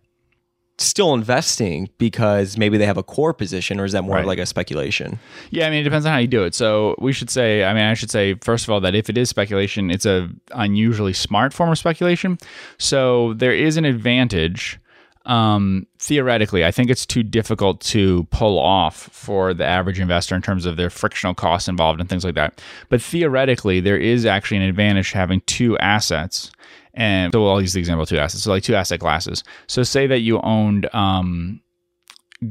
still 0.84 1.14
investing 1.14 1.88
because 1.98 2.56
maybe 2.58 2.76
they 2.78 2.86
have 2.86 2.96
a 2.96 3.02
core 3.02 3.32
position, 3.32 3.78
or 3.80 3.84
is 3.84 3.92
that 3.92 4.02
more 4.04 4.16
of 4.18 4.20
Right. 4.22 4.26
like 4.28 4.38
a 4.38 4.46
speculation? 4.46 5.18
Yeah, 5.50 5.66
I 5.66 5.70
mean, 5.70 5.80
it 5.80 5.84
depends 5.84 6.06
on 6.06 6.12
how 6.12 6.18
you 6.18 6.26
do 6.26 6.44
it. 6.44 6.54
So 6.54 6.94
we 6.98 7.12
should 7.12 7.30
say, 7.30 7.64
I 7.64 7.72
mean, 7.74 7.84
I 7.84 7.94
should 7.94 8.10
say 8.10 8.34
first 8.34 8.64
of 8.64 8.70
all 8.70 8.80
that 8.80 8.94
if 8.94 9.08
it 9.10 9.16
is 9.16 9.28
speculation, 9.28 9.90
it's 9.90 10.06
a 10.06 10.28
unusually 10.52 11.12
smart 11.12 11.52
form 11.52 11.70
of 11.70 11.78
speculation. 11.78 12.38
So 12.78 13.34
there 13.34 13.52
is 13.52 13.76
an 13.76 13.84
advantage. 13.84 14.78
Um, 15.24 15.86
theoretically, 15.98 16.64
I 16.64 16.70
think 16.70 16.90
it's 16.90 17.06
too 17.06 17.22
difficult 17.22 17.80
to 17.82 18.24
pull 18.30 18.58
off 18.58 18.96
for 18.96 19.54
the 19.54 19.64
average 19.64 20.00
investor 20.00 20.34
in 20.34 20.42
terms 20.42 20.66
of 20.66 20.76
their 20.76 20.90
frictional 20.90 21.34
costs 21.34 21.68
involved 21.68 22.00
and 22.00 22.08
things 22.08 22.24
like 22.24 22.34
that. 22.34 22.60
But 22.88 23.00
theoretically, 23.00 23.80
there 23.80 23.96
is 23.96 24.26
actually 24.26 24.58
an 24.58 24.64
advantage 24.64 25.12
to 25.12 25.18
having 25.18 25.40
two 25.42 25.78
assets. 25.78 26.50
And 26.94 27.32
so 27.32 27.48
I'll 27.48 27.60
use 27.60 27.72
the 27.72 27.80
example 27.80 28.02
of 28.02 28.08
two 28.08 28.18
assets. 28.18 28.42
So 28.42 28.50
like 28.50 28.62
two 28.62 28.74
asset 28.74 29.00
classes. 29.00 29.44
So 29.66 29.82
say 29.82 30.06
that 30.08 30.20
you 30.20 30.40
owned 30.40 30.92
um, 30.94 31.62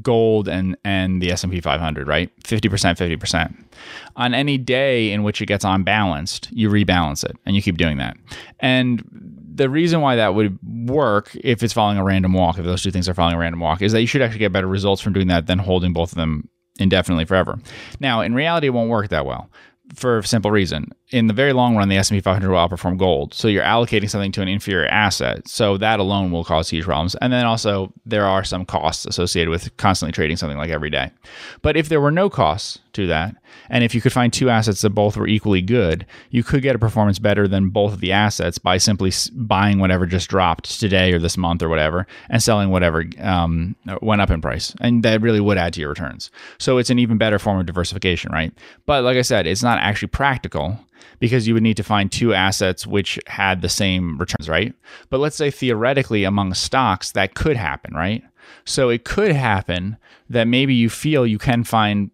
gold 0.01 0.47
and 0.47 0.77
and 0.83 1.21
the 1.21 1.31
S&P 1.31 1.59
500, 1.59 2.07
right? 2.07 2.31
50%, 2.43 3.17
50%. 3.19 3.63
On 4.15 4.33
any 4.33 4.57
day 4.57 5.11
in 5.11 5.23
which 5.23 5.41
it 5.41 5.47
gets 5.47 5.65
unbalanced, 5.65 6.49
you 6.51 6.69
rebalance 6.69 7.23
it 7.23 7.35
and 7.45 7.55
you 7.55 7.61
keep 7.61 7.77
doing 7.77 7.97
that. 7.97 8.17
And 8.59 9.30
the 9.53 9.69
reason 9.69 10.01
why 10.01 10.15
that 10.15 10.33
would 10.35 10.57
work 10.63 11.35
if 11.35 11.63
it's 11.63 11.73
following 11.73 11.97
a 11.97 12.03
random 12.03 12.33
walk, 12.33 12.57
if 12.57 12.65
those 12.65 12.81
two 12.81 12.91
things 12.91 13.09
are 13.09 13.13
following 13.13 13.35
a 13.35 13.39
random 13.39 13.59
walk, 13.59 13.81
is 13.81 13.91
that 13.91 14.01
you 14.01 14.07
should 14.07 14.21
actually 14.21 14.39
get 14.39 14.51
better 14.51 14.67
results 14.67 15.01
from 15.01 15.13
doing 15.13 15.27
that 15.27 15.47
than 15.47 15.59
holding 15.59 15.93
both 15.93 16.11
of 16.11 16.17
them 16.17 16.49
indefinitely 16.79 17.25
forever. 17.25 17.59
Now, 17.99 18.21
in 18.21 18.33
reality, 18.33 18.67
it 18.67 18.71
won't 18.71 18.89
work 18.89 19.09
that 19.09 19.25
well 19.25 19.49
for 19.93 20.19
a 20.19 20.23
simple 20.23 20.51
reason. 20.51 20.91
In 21.11 21.27
the 21.27 21.33
very 21.33 21.51
long 21.51 21.75
run, 21.75 21.89
the 21.89 21.97
S&P 21.97 22.21
500 22.21 22.49
will 22.49 22.57
outperform 22.57 22.97
gold. 22.97 23.33
So 23.33 23.49
you're 23.49 23.63
allocating 23.63 24.09
something 24.09 24.31
to 24.31 24.41
an 24.41 24.47
inferior 24.47 24.87
asset. 24.87 25.45
So 25.45 25.75
that 25.77 25.99
alone 25.99 26.31
will 26.31 26.45
cause 26.45 26.69
huge 26.69 26.85
problems. 26.85 27.15
And 27.15 27.33
then 27.33 27.45
also 27.45 27.91
there 28.05 28.25
are 28.25 28.45
some 28.45 28.65
costs 28.65 29.05
associated 29.05 29.49
with 29.49 29.75
constantly 29.75 30.13
trading 30.13 30.37
something 30.37 30.57
like 30.57 30.69
every 30.69 30.89
day. 30.89 31.11
But 31.61 31.75
if 31.75 31.89
there 31.89 31.99
were 31.99 32.11
no 32.11 32.29
costs 32.29 32.79
to 32.93 33.07
that, 33.07 33.35
and 33.69 33.83
if 33.83 33.93
you 33.93 33.99
could 33.99 34.13
find 34.13 34.31
two 34.31 34.49
assets 34.49 34.81
that 34.81 34.91
both 34.91 35.17
were 35.17 35.27
equally 35.27 35.61
good, 35.61 36.05
you 36.29 36.43
could 36.43 36.61
get 36.61 36.75
a 36.75 36.79
performance 36.79 37.19
better 37.19 37.47
than 37.47 37.69
both 37.69 37.91
of 37.93 37.99
the 37.99 38.13
assets 38.13 38.57
by 38.57 38.77
simply 38.77 39.11
buying 39.33 39.79
whatever 39.79 40.05
just 40.05 40.29
dropped 40.29 40.79
today 40.79 41.11
or 41.11 41.19
this 41.19 41.37
month 41.37 41.61
or 41.61 41.69
whatever, 41.69 42.07
and 42.29 42.41
selling 42.41 42.69
whatever 42.69 43.05
um, 43.19 43.75
went 44.01 44.21
up 44.21 44.29
in 44.29 44.41
price. 44.41 44.73
And 44.79 45.03
that 45.03 45.21
really 45.21 45.41
would 45.41 45.57
add 45.57 45.73
to 45.73 45.81
your 45.81 45.89
returns. 45.89 46.31
So 46.57 46.77
it's 46.77 46.89
an 46.89 46.99
even 46.99 47.17
better 47.17 47.39
form 47.39 47.59
of 47.59 47.65
diversification, 47.65 48.31
right? 48.31 48.53
But 48.85 49.03
like 49.03 49.17
I 49.17 49.21
said, 49.23 49.47
it's 49.47 49.63
not 49.63 49.79
actually 49.79 50.09
practical 50.09 50.79
because 51.19 51.47
you 51.47 51.53
would 51.53 51.63
need 51.63 51.77
to 51.77 51.83
find 51.83 52.11
two 52.11 52.33
assets 52.33 52.85
which 52.85 53.19
had 53.27 53.61
the 53.61 53.69
same 53.69 54.17
returns, 54.17 54.49
right? 54.49 54.73
But 55.09 55.19
let's 55.19 55.35
say 55.35 55.51
theoretically 55.51 56.23
among 56.23 56.53
stocks 56.53 57.11
that 57.11 57.33
could 57.35 57.57
happen, 57.57 57.93
right? 57.93 58.23
So 58.65 58.89
it 58.89 59.05
could 59.05 59.31
happen 59.33 59.97
that 60.29 60.47
maybe 60.47 60.73
you 60.73 60.89
feel 60.89 61.25
you 61.25 61.37
can 61.37 61.63
find 61.63 62.11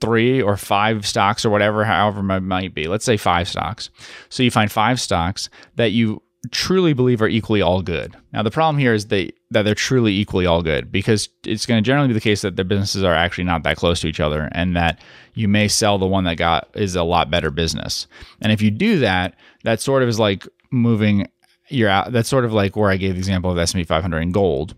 three 0.00 0.40
or 0.40 0.56
five 0.56 1.06
stocks 1.06 1.44
or 1.44 1.50
whatever, 1.50 1.84
however 1.84 2.20
it 2.36 2.40
might 2.40 2.74
be. 2.74 2.88
Let's 2.88 3.04
say 3.04 3.16
five 3.16 3.48
stocks. 3.48 3.90
So 4.28 4.42
you 4.42 4.50
find 4.50 4.72
five 4.72 5.00
stocks 5.00 5.50
that 5.76 5.92
you 5.92 6.22
truly 6.50 6.94
believe 6.94 7.20
are 7.20 7.28
equally 7.28 7.60
all 7.60 7.82
good. 7.82 8.16
Now 8.32 8.42
the 8.42 8.50
problem 8.50 8.78
here 8.78 8.94
is 8.94 9.06
they 9.06 9.32
that 9.50 9.62
they're 9.62 9.74
truly 9.74 10.14
equally 10.14 10.46
all 10.46 10.62
good 10.62 10.90
because 10.90 11.28
it's 11.44 11.66
going 11.66 11.82
to 11.82 11.86
generally 11.86 12.08
be 12.08 12.14
the 12.14 12.20
case 12.20 12.40
that 12.42 12.56
their 12.56 12.64
businesses 12.64 13.04
are 13.04 13.14
actually 13.14 13.44
not 13.44 13.62
that 13.64 13.76
close 13.76 14.00
to 14.00 14.08
each 14.08 14.20
other 14.20 14.48
and 14.52 14.74
that 14.74 15.00
you 15.40 15.48
may 15.48 15.66
sell 15.66 15.98
the 15.98 16.06
one 16.06 16.24
that 16.24 16.36
got 16.36 16.68
is 16.74 16.94
a 16.94 17.02
lot 17.02 17.30
better 17.30 17.50
business. 17.50 18.06
And 18.40 18.52
if 18.52 18.62
you 18.62 18.70
do 18.70 18.98
that, 19.00 19.34
that 19.64 19.80
sort 19.80 20.02
of 20.02 20.08
is 20.08 20.18
like 20.18 20.46
moving 20.70 21.26
you're 21.70 21.88
out 21.88 22.12
that's 22.12 22.28
sort 22.28 22.44
of 22.44 22.52
like 22.52 22.76
where 22.76 22.90
I 22.90 22.96
gave 22.96 23.14
the 23.14 23.18
example 23.18 23.50
of 23.50 23.56
S&P 23.56 23.84
500 23.84 24.18
in 24.18 24.32
gold. 24.32 24.74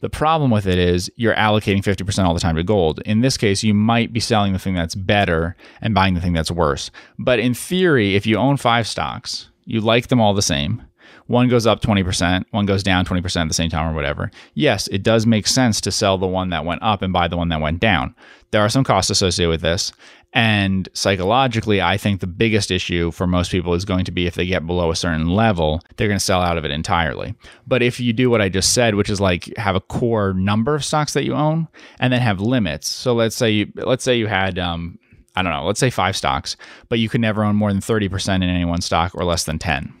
The 0.00 0.08
problem 0.08 0.50
with 0.50 0.66
it 0.66 0.78
is 0.78 1.10
you're 1.16 1.34
allocating 1.34 1.82
50% 1.82 2.24
all 2.24 2.34
the 2.34 2.40
time 2.40 2.54
to 2.56 2.62
gold. 2.62 3.00
In 3.04 3.20
this 3.20 3.36
case, 3.36 3.64
you 3.64 3.74
might 3.74 4.12
be 4.12 4.20
selling 4.20 4.52
the 4.52 4.58
thing 4.58 4.74
that's 4.74 4.94
better 4.94 5.56
and 5.80 5.94
buying 5.94 6.14
the 6.14 6.20
thing 6.20 6.32
that's 6.32 6.50
worse. 6.50 6.92
But 7.18 7.40
in 7.40 7.54
theory, 7.54 8.14
if 8.14 8.24
you 8.24 8.36
own 8.36 8.56
5 8.56 8.86
stocks, 8.86 9.48
you 9.64 9.80
like 9.80 10.06
them 10.06 10.20
all 10.20 10.34
the 10.34 10.42
same, 10.42 10.82
one 11.26 11.48
goes 11.48 11.66
up 11.66 11.82
20%, 11.82 12.44
one 12.52 12.64
goes 12.64 12.82
down 12.82 13.04
20% 13.04 13.42
at 13.42 13.48
the 13.48 13.54
same 13.54 13.70
time 13.70 13.90
or 13.90 13.94
whatever. 13.94 14.30
Yes, 14.54 14.88
it 14.88 15.02
does 15.02 15.26
make 15.26 15.46
sense 15.46 15.80
to 15.82 15.92
sell 15.92 16.16
the 16.16 16.26
one 16.26 16.50
that 16.50 16.64
went 16.64 16.82
up 16.82 17.02
and 17.02 17.12
buy 17.12 17.28
the 17.28 17.36
one 17.36 17.48
that 17.48 17.60
went 17.60 17.80
down. 17.80 18.14
There 18.50 18.62
are 18.62 18.68
some 18.68 18.84
costs 18.84 19.10
associated 19.10 19.50
with 19.50 19.60
this. 19.60 19.92
And 20.34 20.88
psychologically, 20.92 21.80
I 21.80 21.96
think 21.96 22.20
the 22.20 22.26
biggest 22.26 22.70
issue 22.70 23.10
for 23.10 23.26
most 23.26 23.50
people 23.50 23.72
is 23.74 23.84
going 23.84 24.04
to 24.04 24.12
be 24.12 24.26
if 24.26 24.34
they 24.34 24.46
get 24.46 24.66
below 24.66 24.90
a 24.90 24.96
certain 24.96 25.30
level, 25.30 25.80
they're 25.96 26.08
going 26.08 26.18
to 26.18 26.24
sell 26.24 26.42
out 26.42 26.58
of 26.58 26.64
it 26.64 26.70
entirely. 26.70 27.34
But 27.66 27.82
if 27.82 27.98
you 27.98 28.12
do 28.12 28.28
what 28.28 28.42
I 28.42 28.50
just 28.50 28.74
said, 28.74 28.94
which 28.94 29.08
is 29.08 29.20
like 29.20 29.56
have 29.56 29.74
a 29.74 29.80
core 29.80 30.34
number 30.34 30.74
of 30.74 30.84
stocks 30.84 31.14
that 31.14 31.24
you 31.24 31.34
own 31.34 31.68
and 31.98 32.12
then 32.12 32.20
have 32.20 32.40
limits. 32.40 32.88
So 32.88 33.14
let's 33.14 33.36
say 33.36 33.50
you, 33.50 33.72
let's 33.74 34.04
say 34.04 34.18
you 34.18 34.26
had 34.26 34.58
um, 34.58 34.98
I 35.34 35.42
don't 35.42 35.52
know, 35.52 35.64
let's 35.64 35.80
say 35.80 35.88
five 35.88 36.16
stocks, 36.16 36.56
but 36.88 36.98
you 36.98 37.08
could 37.08 37.20
never 37.20 37.44
own 37.44 37.54
more 37.54 37.72
than 37.72 37.80
30% 37.80 38.36
in 38.36 38.42
any 38.42 38.64
one 38.64 38.80
stock 38.80 39.14
or 39.14 39.24
less 39.24 39.44
than 39.44 39.58
10. 39.58 39.94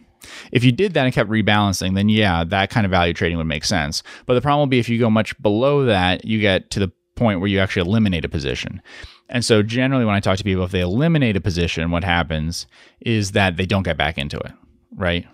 If 0.50 0.64
you 0.64 0.72
did 0.72 0.94
that 0.94 1.04
and 1.04 1.14
kept 1.14 1.30
rebalancing, 1.30 1.94
then 1.94 2.08
yeah, 2.08 2.44
that 2.44 2.70
kind 2.70 2.84
of 2.84 2.90
value 2.90 3.14
trading 3.14 3.38
would 3.38 3.46
make 3.46 3.64
sense. 3.64 4.02
But 4.26 4.34
the 4.34 4.40
problem 4.40 4.60
will 4.60 4.66
be 4.66 4.80
if 4.80 4.88
you 4.88 4.98
go 4.98 5.08
much 5.08 5.40
below 5.40 5.84
that, 5.84 6.24
you 6.24 6.40
get 6.40 6.70
to 6.72 6.80
the 6.80 6.92
point 7.18 7.40
where 7.40 7.48
you 7.48 7.58
actually 7.58 7.88
eliminate 7.88 8.24
a 8.24 8.28
position. 8.28 8.80
And 9.28 9.44
so 9.44 9.62
generally 9.62 10.04
when 10.04 10.14
I 10.14 10.20
talk 10.20 10.38
to 10.38 10.44
people, 10.44 10.64
if 10.64 10.70
they 10.70 10.80
eliminate 10.80 11.36
a 11.36 11.40
position, 11.40 11.90
what 11.90 12.04
happens 12.04 12.66
is 13.00 13.32
that 13.32 13.56
they 13.56 13.66
don't 13.66 13.82
get 13.82 13.96
back 13.96 14.16
into 14.16 14.38
it, 14.38 14.52
right? 14.96 15.26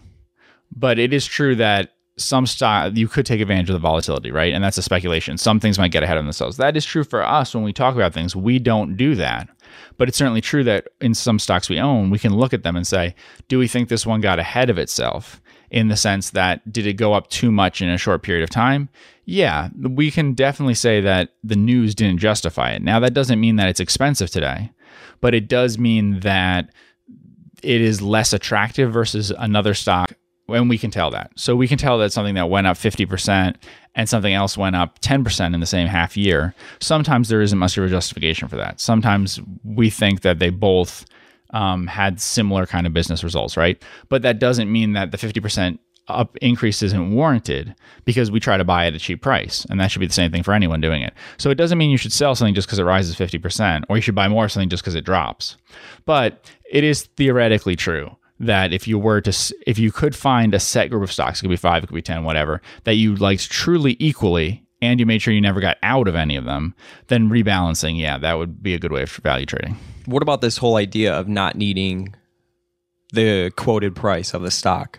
But 0.74 0.98
it 0.98 1.12
is 1.12 1.26
true 1.26 1.54
that 1.56 1.92
some 2.16 2.46
stock 2.46 2.92
you 2.94 3.08
could 3.08 3.26
take 3.26 3.40
advantage 3.40 3.68
of 3.70 3.74
the 3.74 3.80
volatility, 3.80 4.30
right? 4.30 4.52
And 4.52 4.62
that's 4.62 4.78
a 4.78 4.82
speculation. 4.82 5.36
Some 5.36 5.58
things 5.58 5.78
might 5.78 5.90
get 5.90 6.02
ahead 6.02 6.16
of 6.16 6.24
themselves. 6.24 6.56
That 6.56 6.76
is 6.76 6.84
true 6.84 7.04
for 7.04 7.22
us 7.22 7.54
when 7.54 7.64
we 7.64 7.72
talk 7.72 7.94
about 7.94 8.12
things. 8.12 8.36
We 8.36 8.58
don't 8.58 8.96
do 8.96 9.14
that. 9.16 9.48
But 9.96 10.08
it's 10.08 10.18
certainly 10.18 10.40
true 10.40 10.62
that 10.64 10.88
in 11.00 11.14
some 11.14 11.38
stocks 11.38 11.68
we 11.68 11.80
own, 11.80 12.10
we 12.10 12.18
can 12.18 12.34
look 12.34 12.52
at 12.52 12.62
them 12.62 12.76
and 12.76 12.86
say, 12.86 13.14
do 13.48 13.58
we 13.58 13.66
think 13.66 13.88
this 13.88 14.06
one 14.06 14.20
got 14.20 14.38
ahead 14.38 14.70
of 14.70 14.78
itself 14.78 15.40
in 15.70 15.88
the 15.88 15.96
sense 15.96 16.30
that 16.30 16.72
did 16.72 16.86
it 16.86 16.94
go 16.94 17.14
up 17.14 17.28
too 17.30 17.50
much 17.50 17.82
in 17.82 17.88
a 17.88 17.98
short 17.98 18.22
period 18.22 18.44
of 18.44 18.50
time? 18.50 18.88
Yeah, 19.24 19.70
we 19.80 20.10
can 20.10 20.34
definitely 20.34 20.74
say 20.74 21.00
that 21.00 21.30
the 21.42 21.56
news 21.56 21.94
didn't 21.94 22.18
justify 22.18 22.72
it. 22.72 22.82
Now, 22.82 23.00
that 23.00 23.14
doesn't 23.14 23.40
mean 23.40 23.56
that 23.56 23.68
it's 23.68 23.80
expensive 23.80 24.30
today, 24.30 24.70
but 25.20 25.34
it 25.34 25.48
does 25.48 25.78
mean 25.78 26.20
that 26.20 26.70
it 27.62 27.80
is 27.80 28.02
less 28.02 28.32
attractive 28.32 28.92
versus 28.92 29.30
another 29.30 29.72
stock 29.72 30.12
and 30.48 30.68
we 30.68 30.78
can 30.78 30.90
tell 30.90 31.10
that. 31.10 31.30
So 31.37 31.56
we 31.56 31.68
can 31.68 31.78
tell 31.78 31.98
that 31.98 32.12
something 32.12 32.34
that 32.34 32.50
went 32.50 32.66
up 32.66 32.76
50% 32.76 33.56
and 33.94 34.08
something 34.08 34.34
else 34.34 34.58
went 34.58 34.76
up 34.76 35.00
10% 35.00 35.54
in 35.54 35.60
the 35.60 35.66
same 35.66 35.87
half 35.87 36.16
year. 36.16 36.54
Sometimes 36.80 37.28
there 37.28 37.40
isn't 37.40 37.58
much 37.58 37.78
of 37.78 37.84
a 37.84 37.88
justification 37.88 38.48
for 38.48 38.56
that. 38.56 38.80
Sometimes 38.80 39.40
we 39.62 39.88
think 39.88 40.20
that 40.22 40.38
they 40.38 40.50
both 40.50 41.06
um, 41.50 41.87
had 41.87 42.20
similar 42.20 42.66
kind 42.66 42.87
of 42.87 42.92
business 42.92 43.24
results, 43.24 43.56
right? 43.56 43.82
But 44.08 44.22
that 44.22 44.38
doesn't 44.38 44.70
mean 44.70 44.92
that 44.94 45.12
the 45.12 45.18
50% 45.18 45.78
up 46.08 46.36
increase 46.42 46.82
isn't 46.82 47.12
warranted 47.12 47.74
because 48.04 48.30
we 48.30 48.40
try 48.40 48.56
to 48.56 48.64
buy 48.64 48.86
at 48.86 48.94
a 48.94 48.98
cheap 48.98 49.22
price. 49.22 49.64
And 49.70 49.80
that 49.80 49.90
should 49.90 50.00
be 50.00 50.06
the 50.06 50.12
same 50.12 50.30
thing 50.30 50.42
for 50.42 50.52
anyone 50.52 50.80
doing 50.80 51.02
it. 51.02 51.14
So 51.38 51.50
it 51.50 51.54
doesn't 51.56 51.78
mean 51.78 51.90
you 51.90 51.96
should 51.96 52.12
sell 52.12 52.34
something 52.34 52.54
just 52.54 52.66
because 52.66 52.78
it 52.78 52.84
rises 52.84 53.16
50% 53.16 53.84
or 53.88 53.96
you 53.96 54.02
should 54.02 54.14
buy 54.14 54.28
more 54.28 54.44
of 54.44 54.52
something 54.52 54.68
just 54.68 54.82
because 54.82 54.94
it 54.94 55.04
drops. 55.04 55.56
But 56.04 56.50
it 56.70 56.84
is 56.84 57.04
theoretically 57.16 57.76
true 57.76 58.16
that 58.40 58.72
if 58.72 58.88
you 58.88 58.98
were 58.98 59.20
to 59.20 59.54
if 59.66 59.78
you 59.78 59.92
could 59.92 60.14
find 60.14 60.54
a 60.54 60.60
set 60.60 60.90
group 60.90 61.02
of 61.02 61.12
stocks, 61.12 61.38
it 61.38 61.42
could 61.42 61.50
be 61.50 61.56
five, 61.56 61.84
it 61.84 61.86
could 61.86 61.94
be 61.94 62.02
ten, 62.02 62.24
whatever, 62.24 62.60
that 62.84 62.94
you 62.94 63.14
liked 63.16 63.50
truly 63.50 63.96
equally, 63.98 64.64
and 64.82 65.00
you 65.00 65.06
made 65.06 65.22
sure 65.22 65.32
you 65.32 65.40
never 65.40 65.60
got 65.60 65.78
out 65.82 66.08
of 66.08 66.14
any 66.14 66.36
of 66.36 66.44
them, 66.44 66.74
then 67.06 67.30
rebalancing, 67.30 67.98
yeah, 67.98 68.18
that 68.18 68.34
would 68.34 68.62
be 68.62 68.74
a 68.74 68.78
good 68.78 68.92
way 68.92 69.02
of 69.02 69.10
value 69.10 69.46
trading. 69.46 69.78
What 70.06 70.22
about 70.22 70.40
this 70.40 70.58
whole 70.58 70.76
idea 70.76 71.14
of 71.14 71.28
not 71.28 71.56
needing 71.56 72.14
the 73.12 73.50
quoted 73.56 73.94
price 73.94 74.34
of 74.34 74.42
the 74.42 74.50
stock? 74.50 74.98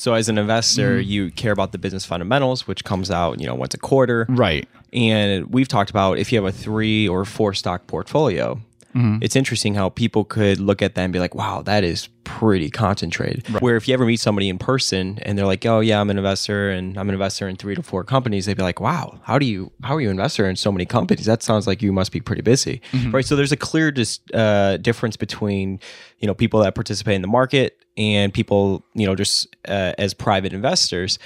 So 0.00 0.14
as 0.14 0.30
an 0.30 0.38
investor, 0.38 0.98
mm. 0.98 1.06
you 1.06 1.30
care 1.30 1.52
about 1.52 1.72
the 1.72 1.78
business 1.78 2.06
fundamentals, 2.06 2.66
which 2.66 2.84
comes 2.84 3.10
out, 3.10 3.38
you 3.38 3.46
know, 3.46 3.54
once 3.54 3.74
a 3.74 3.78
quarter. 3.78 4.24
Right. 4.30 4.66
And 4.94 5.52
we've 5.52 5.68
talked 5.68 5.90
about 5.90 6.16
if 6.16 6.32
you 6.32 6.42
have 6.42 6.46
a 6.46 6.56
three 6.56 7.06
or 7.06 7.26
four 7.26 7.52
stock 7.52 7.86
portfolio, 7.86 8.58
Mm-hmm. 8.94 9.18
It's 9.22 9.36
interesting 9.36 9.74
how 9.74 9.88
people 9.88 10.24
could 10.24 10.58
look 10.58 10.82
at 10.82 10.94
that 10.94 11.02
and 11.02 11.12
be 11.12 11.20
like, 11.20 11.34
wow, 11.34 11.62
that 11.62 11.84
is 11.84 12.08
pretty 12.24 12.70
concentrated. 12.70 13.48
Right. 13.48 13.62
Where 13.62 13.76
if 13.76 13.86
you 13.86 13.94
ever 13.94 14.04
meet 14.04 14.18
somebody 14.18 14.48
in 14.48 14.58
person 14.58 15.18
and 15.22 15.38
they're 15.38 15.46
like, 15.46 15.64
oh, 15.64 15.80
yeah, 15.80 16.00
I'm 16.00 16.10
an 16.10 16.18
investor 16.18 16.70
and 16.70 16.98
I'm 16.98 17.08
an 17.08 17.14
investor 17.14 17.48
in 17.48 17.56
three 17.56 17.74
to 17.74 17.82
four 17.82 18.02
companies, 18.04 18.46
they'd 18.46 18.56
be 18.56 18.62
like, 18.62 18.80
wow, 18.80 19.20
how 19.22 19.38
do 19.38 19.46
you, 19.46 19.70
how 19.84 19.94
are 19.94 20.00
you 20.00 20.08
an 20.08 20.16
investor 20.16 20.48
in 20.48 20.56
so 20.56 20.72
many 20.72 20.86
companies? 20.86 21.26
That 21.26 21.42
sounds 21.42 21.66
like 21.66 21.82
you 21.82 21.92
must 21.92 22.10
be 22.10 22.20
pretty 22.20 22.42
busy. 22.42 22.82
Mm-hmm. 22.92 23.12
Right. 23.12 23.24
So 23.24 23.36
there's 23.36 23.52
a 23.52 23.56
clear 23.56 23.92
dis- 23.92 24.20
uh, 24.34 24.76
difference 24.78 25.16
between, 25.16 25.78
you 26.18 26.26
know, 26.26 26.34
people 26.34 26.60
that 26.60 26.74
participate 26.74 27.14
in 27.14 27.22
the 27.22 27.28
market 27.28 27.84
and 27.96 28.34
people, 28.34 28.84
you 28.94 29.06
know, 29.06 29.14
just 29.14 29.46
uh, 29.68 29.92
as 29.98 30.14
private 30.14 30.52
investors. 30.52 31.18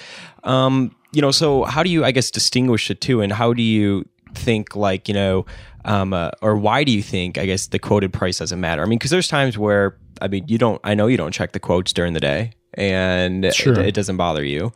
Um, 0.43 0.95
you 1.13 1.23
know, 1.23 1.31
so 1.31 1.65
how 1.65 1.83
do 1.83 1.91
you, 1.91 2.05
I 2.05 2.11
guess, 2.11 2.31
distinguish 2.31 2.89
the 2.89 2.95
two 2.95 3.21
and 3.21 3.33
how 3.33 3.53
do 3.53 3.63
you 3.63 4.07
think 4.35 4.75
like, 4.75 5.09
you 5.09 5.15
know, 5.15 5.47
um, 5.85 6.13
uh, 6.13 6.31
or 6.41 6.57
why 6.57 6.85
do 6.85 6.93
you 6.93 7.03
think 7.03 7.39
I 7.39 7.47
guess 7.47 7.67
the 7.67 7.79
quoted 7.79 8.13
price 8.13 8.39
doesn't 8.39 8.61
matter? 8.61 8.83
I 8.83 8.87
mean, 8.87 8.99
because 8.99 9.11
there's 9.11 9.29
times 9.29 9.59
where 9.59 9.97
I 10.21 10.29
mean 10.29 10.45
you 10.49 10.59
don't. 10.59 10.81
I 10.85 10.95
know 10.95 11.07
you 11.07 11.17
don't 11.17 11.33
check 11.33 11.53
the 11.53 11.61
quotes 11.61 11.93
during 11.93 12.13
the 12.13 12.21
day, 12.21 12.53
and 12.75 13.53
sure. 13.55 13.79
it, 13.79 13.89
it 13.89 13.95
doesn't 13.95 14.17
bother 14.17 14.45
you. 14.45 14.73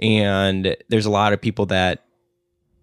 And 0.00 0.76
there's 0.88 1.06
a 1.06 1.10
lot 1.10 1.32
of 1.32 1.40
people 1.40 1.66
that 1.66 2.04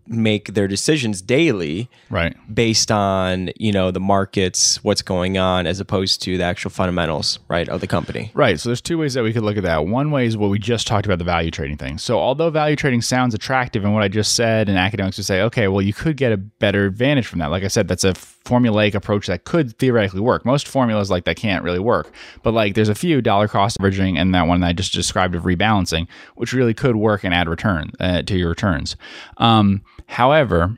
make 0.08 0.54
their 0.54 0.68
decisions 0.68 1.22
daily 1.22 1.90
right. 2.10 2.36
based 2.54 2.92
on 2.92 3.50
you 3.56 3.72
know 3.72 3.92
the 3.92 4.00
markets 4.00 4.84
what's 4.84 5.02
going 5.02 5.38
on 5.38 5.66
as 5.66 5.80
opposed 5.80 6.22
to 6.22 6.38
the 6.38 6.44
actual 6.44 6.70
fundamentals 6.70 7.40
right 7.48 7.68
of 7.70 7.82
the 7.82 7.88
company. 7.88 8.32
Right. 8.34 8.60
So 8.60 8.70
there's 8.70 8.82
two 8.82 8.98
ways 8.98 9.14
that 9.16 9.24
we 9.24 9.34
could 9.34 9.44
look 9.44 9.58
at 9.58 9.64
that. 9.64 9.88
One 9.88 10.12
way 10.12 10.26
is 10.26 10.38
what 10.38 10.50
we 10.50 10.60
just 10.60 10.88
talked 10.88 11.06
about 11.06 11.18
the 11.18 11.26
value 11.26 11.52
trading 11.52 11.78
thing. 11.78 11.98
So 11.98 12.20
although 12.20 12.50
value 12.50 12.76
trading 12.76 13.02
sounds 13.02 13.34
attractive 13.34 13.84
and 13.84 13.94
what 13.94 14.04
i 14.04 14.08
just 14.08 14.36
said 14.36 14.70
and 14.70 14.78
academics 14.78 15.18
would 15.18 15.26
say 15.26 15.42
okay 15.42 15.68
well 15.68 15.82
you 15.82 15.94
could 15.94 16.18
get 16.18 16.32
a 16.32 16.38
better 16.38 16.86
advantage 16.86 17.28
from 17.28 17.40
that. 17.40 17.52
Like 17.52 17.64
i 17.64 17.68
said 17.68 17.88
that's 17.88 18.04
a 18.04 18.14
formulaic 18.14 18.94
approach 18.94 19.26
that 19.28 19.44
could 19.44 19.78
theoretically 19.80 20.22
work. 20.22 20.46
Most 20.46 20.68
formulas 20.68 21.10
like 21.10 21.26
that 21.26 21.36
can't 21.36 21.64
really 21.64 21.80
work. 21.80 22.12
But 22.44 22.54
like 22.54 22.76
there's 22.76 22.90
a 22.90 22.96
few 22.96 23.22
dollar 23.22 23.48
cost 23.48 23.78
averaging 23.80 24.18
and 24.18 24.36
that 24.36 24.48
one 24.48 24.62
that 24.62 24.68
i 24.68 24.74
just 24.74 24.94
described 24.94 25.36
of 25.36 25.44
rebalancing 25.44 26.08
which 26.36 26.54
really 26.54 26.74
could 26.74 26.96
work 26.96 27.24
and 27.24 27.34
add 27.34 27.48
return 27.48 27.92
uh, 28.00 28.22
to 28.24 28.38
your 28.38 28.50
returns. 28.50 28.96
Um, 29.38 29.84
However, 30.08 30.78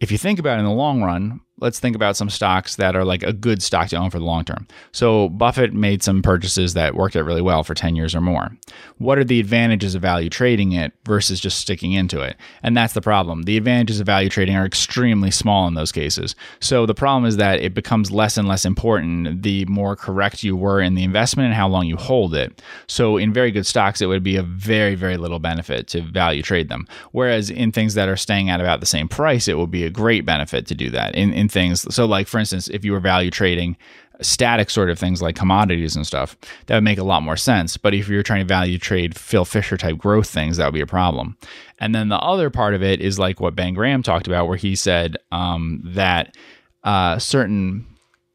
if 0.00 0.10
you 0.12 0.18
think 0.18 0.38
about 0.38 0.56
it 0.56 0.60
in 0.60 0.66
the 0.66 0.72
long 0.72 1.02
run, 1.02 1.40
let's 1.64 1.80
think 1.80 1.96
about 1.96 2.14
some 2.14 2.28
stocks 2.28 2.76
that 2.76 2.94
are 2.94 3.06
like 3.06 3.22
a 3.22 3.32
good 3.32 3.62
stock 3.62 3.88
to 3.88 3.96
own 3.96 4.10
for 4.10 4.18
the 4.18 4.24
long 4.24 4.44
term. 4.44 4.68
So 4.92 5.30
Buffett 5.30 5.72
made 5.72 6.02
some 6.02 6.20
purchases 6.20 6.74
that 6.74 6.94
worked 6.94 7.16
out 7.16 7.24
really 7.24 7.40
well 7.40 7.64
for 7.64 7.74
10 7.74 7.96
years 7.96 8.14
or 8.14 8.20
more. 8.20 8.54
What 8.98 9.16
are 9.16 9.24
the 9.24 9.40
advantages 9.40 9.94
of 9.94 10.02
value 10.02 10.28
trading 10.28 10.72
it 10.72 10.92
versus 11.06 11.40
just 11.40 11.58
sticking 11.58 11.92
into 11.92 12.20
it? 12.20 12.36
And 12.62 12.76
that's 12.76 12.92
the 12.92 13.00
problem. 13.00 13.44
The 13.44 13.56
advantages 13.56 13.98
of 13.98 14.04
value 14.04 14.28
trading 14.28 14.54
are 14.56 14.66
extremely 14.66 15.30
small 15.30 15.66
in 15.66 15.72
those 15.72 15.90
cases. 15.90 16.36
So 16.60 16.84
the 16.84 16.94
problem 16.94 17.24
is 17.24 17.38
that 17.38 17.60
it 17.60 17.72
becomes 17.72 18.10
less 18.10 18.36
and 18.36 18.46
less 18.46 18.66
important 18.66 19.42
the 19.42 19.64
more 19.64 19.96
correct 19.96 20.42
you 20.42 20.56
were 20.56 20.82
in 20.82 20.94
the 20.94 21.02
investment 21.02 21.46
and 21.46 21.54
how 21.54 21.68
long 21.68 21.86
you 21.86 21.96
hold 21.96 22.34
it. 22.34 22.60
So 22.88 23.16
in 23.16 23.32
very 23.32 23.50
good 23.50 23.66
stocks, 23.66 24.02
it 24.02 24.06
would 24.06 24.22
be 24.22 24.36
a 24.36 24.42
very, 24.42 24.96
very 24.96 25.16
little 25.16 25.38
benefit 25.38 25.88
to 25.88 26.02
value 26.02 26.42
trade 26.42 26.68
them. 26.68 26.86
Whereas 27.12 27.48
in 27.48 27.72
things 27.72 27.94
that 27.94 28.10
are 28.10 28.18
staying 28.18 28.50
at 28.50 28.60
about 28.60 28.80
the 28.80 28.86
same 28.86 29.08
price, 29.08 29.48
it 29.48 29.54
will 29.54 29.66
be 29.66 29.84
a 29.84 29.90
great 29.90 30.26
benefit 30.26 30.66
to 30.66 30.74
do 30.74 30.90
that. 30.90 31.14
In, 31.14 31.32
in 31.32 31.48
things. 31.54 31.86
So, 31.94 32.04
like 32.04 32.28
for 32.28 32.38
instance, 32.38 32.68
if 32.68 32.84
you 32.84 32.92
were 32.92 33.00
value 33.00 33.30
trading 33.30 33.78
static 34.20 34.70
sort 34.70 34.90
of 34.90 34.98
things 34.98 35.20
like 35.20 35.34
commodities 35.36 35.96
and 35.96 36.06
stuff, 36.06 36.36
that 36.66 36.76
would 36.76 36.84
make 36.84 36.98
a 36.98 37.04
lot 37.04 37.22
more 37.22 37.36
sense. 37.36 37.76
But 37.76 37.94
if 37.94 38.08
you're 38.08 38.22
trying 38.22 38.40
to 38.40 38.46
value 38.46 38.78
trade 38.78 39.16
Phil 39.16 39.44
Fisher 39.44 39.76
type 39.76 39.98
growth 39.98 40.28
things, 40.28 40.56
that 40.56 40.66
would 40.66 40.74
be 40.74 40.80
a 40.80 40.86
problem. 40.86 41.36
And 41.78 41.94
then 41.94 42.10
the 42.10 42.18
other 42.18 42.50
part 42.50 42.74
of 42.74 42.82
it 42.82 43.00
is 43.00 43.18
like 43.18 43.40
what 43.40 43.56
Ben 43.56 43.74
Graham 43.74 44.02
talked 44.02 44.26
about, 44.26 44.46
where 44.46 44.56
he 44.56 44.76
said 44.76 45.16
um, 45.32 45.80
that 45.84 46.36
uh, 46.84 47.18
certain 47.18 47.86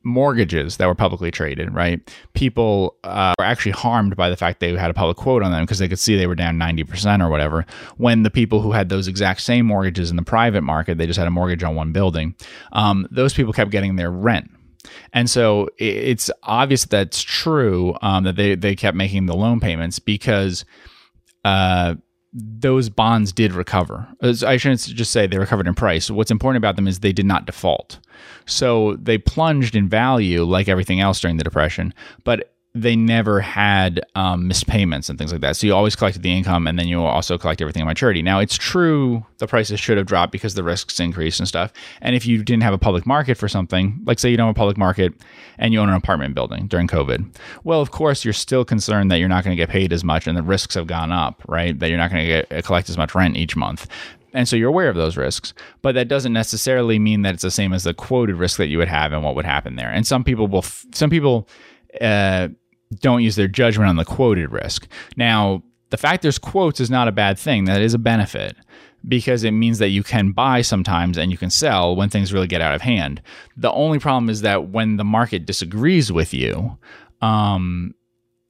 mortgages 0.04 0.78
that 0.78 0.88
were 0.88 0.96
publicly 0.96 1.32
traded, 1.32 1.74
right? 1.74 2.00
People 2.34 2.96
uh, 3.04 3.34
were 3.38 3.46
actually 3.46 3.74
harmed 3.74 4.16
by 4.16 4.30
the 4.30 4.38
fact 4.38 4.60
they 4.60 4.74
had 4.76 4.90
a 4.90 4.94
public 4.94 5.18
quote 5.18 5.44
on 5.44 5.52
them 5.52 5.64
because 5.66 5.80
they 5.80 5.88
could 5.88 6.00
see 6.00 6.16
they 6.16 6.28
were 6.28 6.36
down 6.36 6.58
90% 6.58 7.24
or 7.24 7.30
whatever. 7.30 7.66
When 7.98 8.24
the 8.24 8.30
people 8.30 8.62
who 8.62 8.72
had 8.72 8.90
those 8.90 9.08
exact 9.08 9.42
same 9.42 9.66
mortgages 9.66 10.10
in 10.10 10.16
the 10.16 10.24
private 10.24 10.62
market, 10.62 10.98
they 10.98 11.08
just 11.08 11.20
had 11.20 11.28
a 11.28 11.32
mortgage 11.32 11.64
on 11.64 11.76
one 11.76 11.92
building, 11.92 12.36
um, 12.72 13.08
those 13.12 13.34
people 13.34 13.54
kept 13.54 13.72
getting 13.72 13.98
their 13.98 14.12
rent. 14.12 14.50
And 15.12 15.30
so 15.30 15.70
it's 15.78 16.32
obvious 16.44 16.86
that's 16.86 17.22
true 17.22 17.96
um, 18.02 18.24
that 18.24 18.38
they, 18.38 18.56
they 18.56 18.76
kept 18.76 18.96
making 18.96 19.26
the 19.26 19.36
loan 19.36 19.60
payments 19.60 20.00
because 20.00 20.64
uh, 21.44 21.96
those 22.32 22.90
bonds 22.90 23.32
did 23.32 23.54
recover. 23.54 24.08
I 24.22 24.58
shouldn't 24.58 24.82
just 24.82 25.12
say 25.12 25.26
they 25.26 25.38
recovered 25.38 25.68
in 25.68 25.74
price. 25.74 26.12
What's 26.12 26.32
important 26.32 26.58
about 26.58 26.76
them 26.76 26.88
is 26.88 27.00
they 27.00 27.14
did 27.14 27.26
not 27.26 27.46
default. 27.46 28.00
So 28.46 28.98
they 29.02 29.18
plunged 29.18 29.76
in 29.76 29.90
value 29.90 30.44
like 30.44 30.68
everything 30.68 31.00
else 31.00 31.20
during 31.20 31.38
the 31.38 31.44
Depression, 31.44 31.94
but 32.24 32.54
they 32.76 32.96
never 32.96 33.42
had 33.42 34.00
um, 34.14 34.48
missed 34.48 34.68
payments 34.68 35.10
and 35.10 35.18
things 35.18 35.32
like 35.32 35.42
that. 35.42 35.56
So 35.56 35.66
you 35.66 35.74
always 35.74 35.96
collected 35.96 36.22
the 36.22 36.32
income 36.32 36.68
and 36.68 36.78
then 36.78 36.88
you 36.88 37.02
also 37.02 37.36
collect 37.38 37.62
everything 37.62 37.82
at 37.82 37.86
maturity. 37.86 38.22
Now 38.22 38.40
it's 38.40 38.58
true 38.58 39.26
the 39.40 39.48
prices 39.48 39.80
should 39.80 39.98
have 39.98 40.06
dropped 40.06 40.32
because 40.32 40.54
the 40.54 40.64
risks 40.64 41.00
increased 41.00 41.40
and 41.40 41.48
stuff. 41.48 41.74
And 42.02 42.16
if 42.16 42.28
you 42.28 42.44
didn't 42.44 42.62
have 42.62 42.74
a 42.74 42.78
public 42.78 43.08
market 43.08 43.38
for 43.38 43.48
something, 43.48 44.00
like 44.06 44.20
say 44.20 44.30
you 44.30 44.38
don't 44.38 44.48
have 44.48 44.56
a 44.56 44.58
public 44.58 44.78
market 44.78 45.14
and 45.58 45.74
you 45.74 45.80
own 45.80 45.90
an 45.90 45.96
apartment 45.96 46.36
building 46.36 46.68
during 46.68 46.88
COVID, 46.88 47.36
well, 47.64 47.82
of 47.82 47.90
course 47.90 48.24
you're 48.24 48.34
still 48.34 48.64
concerned 48.64 49.10
that 49.12 49.18
you're 49.18 49.30
not 49.30 49.44
going 49.44 49.56
to 49.56 49.62
get 49.62 49.70
paid 49.70 49.92
as 49.92 50.04
much 50.04 50.28
and 50.28 50.38
the 50.38 50.44
risks 50.44 50.76
have 50.76 50.86
gone 50.86 51.12
up, 51.12 51.42
right? 51.48 51.78
That 51.80 51.90
you're 51.90 51.98
not 51.98 52.12
going 52.12 52.22
to 52.22 52.28
get 52.28 52.52
uh, 52.52 52.62
collect 52.62 52.88
as 52.90 52.98
much 52.98 53.16
rent 53.16 53.36
each 53.36 53.56
month. 53.56 53.88
And 54.32 54.48
so 54.48 54.56
you're 54.56 54.70
aware 54.70 54.90
of 54.90 54.96
those 54.96 55.18
risks, 55.18 55.56
but 55.82 55.96
that 55.96 56.08
doesn't 56.08 56.34
necessarily 56.34 57.00
mean 57.00 57.24
that 57.24 57.34
it's 57.34 57.42
the 57.42 57.50
same 57.50 57.74
as 57.74 57.84
the 57.84 57.96
quoted 57.96 58.36
risk 58.36 58.58
that 58.58 58.68
you 58.68 58.78
would 58.78 58.88
have 58.88 59.12
and 59.12 59.24
what 59.24 59.34
would 59.34 59.46
happen 59.46 59.76
there. 59.76 59.90
And 59.90 60.06
some 60.06 60.24
people 60.24 60.46
will, 60.46 60.62
some 60.62 61.10
people, 61.10 61.48
uh, 62.00 62.50
don't 63.00 63.24
use 63.24 63.36
their 63.36 63.48
judgment 63.48 63.90
on 63.90 63.96
the 63.96 64.06
quoted 64.06 64.52
risk. 64.52 64.88
Now, 65.16 65.64
the 65.90 65.98
fact 65.98 66.22
there's 66.22 66.40
quotes 66.40 66.80
is 66.80 66.90
not 66.90 67.08
a 67.08 67.12
bad 67.12 67.38
thing. 67.38 67.66
That 67.66 67.82
is 67.82 67.94
a 67.94 68.00
benefit 68.00 68.56
because 69.08 69.44
it 69.44 69.52
means 69.52 69.80
that 69.80 69.90
you 69.90 70.04
can 70.04 70.32
buy 70.32 70.62
sometimes 70.62 71.18
and 71.18 71.32
you 71.32 71.38
can 71.38 71.50
sell 71.50 71.96
when 71.96 72.10
things 72.10 72.34
really 72.34 72.48
get 72.48 72.62
out 72.62 72.76
of 72.76 72.82
hand. 72.82 73.22
The 73.56 73.72
only 73.72 74.00
problem 74.00 74.30
is 74.30 74.42
that 74.42 74.70
when 74.70 74.98
the 74.98 75.06
market 75.06 75.46
disagrees 75.46 76.12
with 76.12 76.34
you, 76.34 76.78
um, 77.22 77.96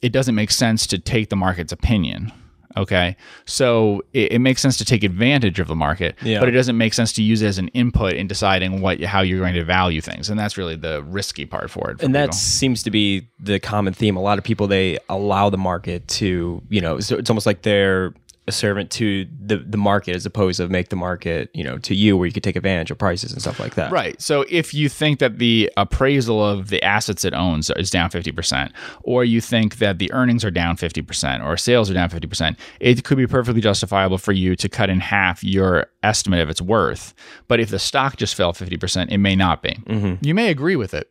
it 0.01 0.11
doesn't 0.11 0.35
make 0.35 0.51
sense 0.51 0.87
to 0.87 0.97
take 0.97 1.29
the 1.29 1.35
market's 1.35 1.71
opinion. 1.71 2.31
Okay. 2.79 3.17
So 3.45 4.03
it, 4.13 4.33
it, 4.33 4.39
makes 4.39 4.61
sense 4.61 4.77
to 4.77 4.85
take 4.85 5.03
advantage 5.03 5.59
of 5.59 5.67
the 5.67 5.75
market, 5.75 6.15
yeah. 6.23 6.39
but 6.39 6.47
it 6.47 6.53
doesn't 6.53 6.77
make 6.77 6.93
sense 6.93 7.11
to 7.13 7.21
use 7.21 7.41
it 7.41 7.47
as 7.47 7.57
an 7.57 7.67
input 7.69 8.13
in 8.13 8.25
deciding 8.25 8.79
what 8.79 9.01
how 9.03 9.19
you're 9.19 9.39
going 9.39 9.53
to 9.53 9.65
value 9.65 9.99
things. 9.99 10.29
And 10.29 10.39
that's 10.39 10.57
really 10.57 10.77
the 10.77 11.03
risky 11.03 11.45
part 11.45 11.69
for 11.69 11.91
it. 11.91 11.99
For 11.99 12.05
and 12.05 12.15
that 12.15 12.33
seems 12.33 12.81
to 12.83 12.91
be 12.91 13.27
the 13.37 13.59
common 13.59 13.93
theme. 13.93 14.15
A 14.15 14.21
lot 14.21 14.37
of 14.37 14.45
people 14.45 14.67
they 14.67 14.97
allow 15.09 15.49
the 15.49 15.57
market 15.57 16.07
to, 16.07 16.61
you 16.69 16.79
know, 16.79 17.01
so 17.01 17.17
it's 17.17 17.29
almost 17.29 17.45
like 17.45 17.63
they're 17.63 18.13
a 18.49 18.51
servant 18.51 18.91
to 18.91 19.25
the 19.39 19.57
the 19.57 19.77
market 19.77 20.15
as 20.15 20.25
opposed 20.25 20.57
to 20.57 20.67
make 20.67 20.89
the 20.89 20.95
market 20.97 21.49
you 21.53 21.63
know 21.63 21.77
to 21.77 21.95
you 21.95 22.17
where 22.17 22.25
you 22.25 22.33
could 22.33 22.43
take 22.43 22.57
advantage 22.57 22.91
of 22.91 22.97
prices 22.97 23.31
and 23.31 23.41
stuff 23.41 23.59
like 23.59 23.75
that. 23.75 23.91
Right. 23.91 24.21
So 24.21 24.43
if 24.49 24.73
you 24.73 24.89
think 24.89 25.19
that 25.19 25.37
the 25.37 25.71
appraisal 25.77 26.43
of 26.43 26.69
the 26.69 26.83
assets 26.83 27.23
it 27.23 27.33
owns 27.33 27.69
is 27.71 27.89
down 27.89 28.09
50% 28.09 28.71
or 29.03 29.23
you 29.23 29.39
think 29.39 29.77
that 29.77 29.99
the 29.99 30.11
earnings 30.11 30.43
are 30.43 30.51
down 30.51 30.75
50% 30.75 31.45
or 31.45 31.55
sales 31.55 31.89
are 31.89 31.93
down 31.93 32.09
50% 32.09 32.57
it 32.79 33.03
could 33.03 33.17
be 33.17 33.27
perfectly 33.27 33.61
justifiable 33.61 34.17
for 34.17 34.31
you 34.31 34.55
to 34.55 34.67
cut 34.67 34.89
in 34.89 34.99
half 34.99 35.43
your 35.43 35.87
estimate 36.03 36.41
of 36.41 36.49
its 36.49 36.61
worth. 36.61 37.13
But 37.47 37.59
if 37.59 37.69
the 37.69 37.79
stock 37.79 38.17
just 38.17 38.35
fell 38.35 38.51
50% 38.51 39.11
it 39.11 39.17
may 39.17 39.35
not 39.35 39.61
be. 39.61 39.69
Mm-hmm. 39.85 40.25
you 40.25 40.33
may 40.33 40.49
agree 40.49 40.75
with 40.75 40.93
it 40.93 41.09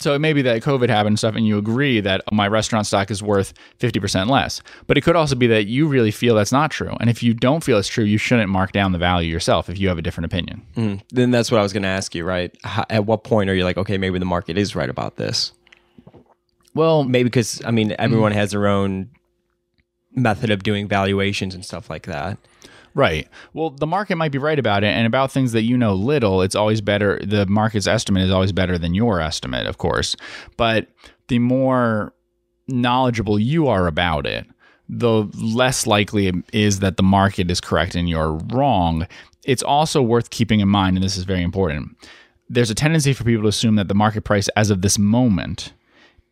so 0.00 0.12
it 0.12 0.18
may 0.18 0.32
be 0.32 0.42
that 0.42 0.62
COVID 0.62 0.88
happened 0.88 1.12
and 1.12 1.18
stuff, 1.18 1.34
and 1.34 1.46
you 1.46 1.56
agree 1.56 2.00
that 2.00 2.22
my 2.32 2.48
restaurant 2.48 2.86
stock 2.86 3.10
is 3.10 3.22
worth 3.22 3.54
50% 3.78 4.28
less. 4.28 4.60
But 4.86 4.98
it 4.98 5.02
could 5.02 5.16
also 5.16 5.34
be 5.34 5.46
that 5.46 5.66
you 5.66 5.86
really 5.86 6.10
feel 6.10 6.34
that's 6.34 6.52
not 6.52 6.70
true. 6.70 6.96
And 7.00 7.08
if 7.08 7.22
you 7.22 7.32
don't 7.32 7.62
feel 7.62 7.78
it's 7.78 7.88
true, 7.88 8.04
you 8.04 8.18
shouldn't 8.18 8.50
mark 8.50 8.72
down 8.72 8.92
the 8.92 8.98
value 8.98 9.30
yourself 9.30 9.70
if 9.70 9.78
you 9.78 9.88
have 9.88 9.98
a 9.98 10.02
different 10.02 10.26
opinion. 10.26 10.62
Mm. 10.76 11.00
Then 11.10 11.30
that's 11.30 11.50
what 11.50 11.58
I 11.60 11.62
was 11.62 11.72
going 11.72 11.84
to 11.84 11.88
ask 11.88 12.14
you, 12.14 12.24
right? 12.24 12.54
How, 12.64 12.84
at 12.90 13.06
what 13.06 13.24
point 13.24 13.48
are 13.48 13.54
you 13.54 13.64
like, 13.64 13.78
okay, 13.78 13.96
maybe 13.96 14.18
the 14.18 14.24
market 14.24 14.58
is 14.58 14.74
right 14.74 14.90
about 14.90 15.16
this? 15.16 15.52
Well, 16.74 17.04
maybe 17.04 17.24
because, 17.24 17.62
I 17.64 17.70
mean, 17.70 17.94
everyone 17.98 18.32
mm. 18.32 18.36
has 18.36 18.50
their 18.50 18.66
own 18.66 19.10
method 20.12 20.50
of 20.50 20.62
doing 20.62 20.88
valuations 20.88 21.54
and 21.54 21.64
stuff 21.64 21.88
like 21.88 22.06
that. 22.06 22.36
Right. 22.94 23.28
Well, 23.52 23.70
the 23.70 23.88
market 23.88 24.16
might 24.16 24.30
be 24.30 24.38
right 24.38 24.58
about 24.58 24.84
it, 24.84 24.88
and 24.88 25.06
about 25.06 25.32
things 25.32 25.52
that 25.52 25.62
you 25.62 25.76
know 25.76 25.94
little, 25.94 26.42
it's 26.42 26.54
always 26.54 26.80
better. 26.80 27.18
The 27.24 27.44
market's 27.46 27.88
estimate 27.88 28.22
is 28.22 28.30
always 28.30 28.52
better 28.52 28.78
than 28.78 28.94
your 28.94 29.20
estimate, 29.20 29.66
of 29.66 29.78
course. 29.78 30.14
But 30.56 30.88
the 31.26 31.40
more 31.40 32.14
knowledgeable 32.68 33.38
you 33.38 33.66
are 33.66 33.88
about 33.88 34.26
it, 34.26 34.46
the 34.88 35.28
less 35.34 35.86
likely 35.86 36.28
it 36.28 36.34
is 36.52 36.80
that 36.80 36.96
the 36.96 37.02
market 37.02 37.50
is 37.50 37.60
correct 37.60 37.94
and 37.94 38.08
you're 38.08 38.38
wrong. 38.52 39.08
It's 39.44 39.62
also 39.62 40.00
worth 40.00 40.30
keeping 40.30 40.60
in 40.60 40.68
mind, 40.68 40.96
and 40.96 41.04
this 41.04 41.16
is 41.16 41.24
very 41.24 41.42
important. 41.42 41.96
There's 42.48 42.70
a 42.70 42.74
tendency 42.74 43.12
for 43.12 43.24
people 43.24 43.42
to 43.42 43.48
assume 43.48 43.76
that 43.76 43.88
the 43.88 43.94
market 43.94 44.22
price 44.22 44.48
as 44.56 44.70
of 44.70 44.82
this 44.82 44.98
moment 44.98 45.72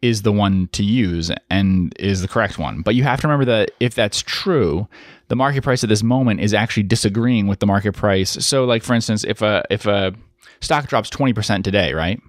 is 0.03 0.23
the 0.23 0.33
one 0.33 0.69
to 0.73 0.83
use 0.83 1.31
and 1.49 1.95
is 1.99 2.21
the 2.21 2.29
correct 2.29 2.59
one. 2.59 2.83
But 2.83 2.95
you 2.95 3.05
have 3.05 3.21
to 3.21 3.29
remember 3.29 3.45
that 3.47 3.71
if 3.81 3.95
that's 3.95 4.21
true, 4.21 4.89
the 5.29 5.37
market 5.37 5.63
price 5.63 5.83
at 5.83 5.89
this 5.89 6.03
moment 6.03 6.41
is 6.41 6.53
actually 6.53 6.83
disagreeing 6.83 7.47
with 7.47 7.61
the 7.61 7.67
market 7.67 7.93
price. 7.93 8.31
So 8.45 8.65
like 8.65 8.83
for 8.83 8.95
instance, 8.95 9.25
if 9.25 9.41
a 9.41 9.65
if 9.71 9.87
a 9.87 10.13
stock 10.61 10.89
drops 10.89 11.11
20% 11.11 11.65
today, 11.65 11.93
right? 11.93 12.21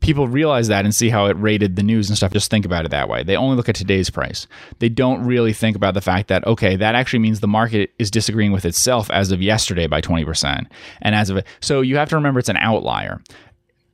People 0.00 0.28
realize 0.28 0.68
that 0.68 0.84
and 0.84 0.94
see 0.94 1.08
how 1.08 1.26
it 1.26 1.36
rated 1.38 1.76
the 1.76 1.82
news 1.82 2.10
and 2.10 2.16
stuff. 2.16 2.32
Just 2.32 2.50
think 2.50 2.66
about 2.66 2.84
it 2.84 2.90
that 2.90 3.08
way. 3.08 3.22
They 3.22 3.36
only 3.36 3.56
look 3.56 3.68
at 3.70 3.74
today's 3.74 4.10
price. 4.10 4.46
They 4.78 4.90
don't 4.90 5.24
really 5.24 5.54
think 5.54 5.76
about 5.76 5.94
the 5.94 6.02
fact 6.02 6.28
that, 6.28 6.46
okay, 6.46 6.76
that 6.76 6.94
actually 6.94 7.20
means 7.20 7.40
the 7.40 7.48
market 7.48 7.92
is 7.98 8.10
disagreeing 8.10 8.52
with 8.52 8.66
itself 8.66 9.10
as 9.10 9.30
of 9.30 9.40
yesterday 9.40 9.86
by 9.86 10.02
20%. 10.02 10.66
And 11.00 11.14
as 11.14 11.30
of, 11.30 11.42
so 11.60 11.80
you 11.80 11.96
have 11.96 12.10
to 12.10 12.16
remember 12.16 12.38
it's 12.38 12.50
an 12.50 12.58
outlier 12.58 13.22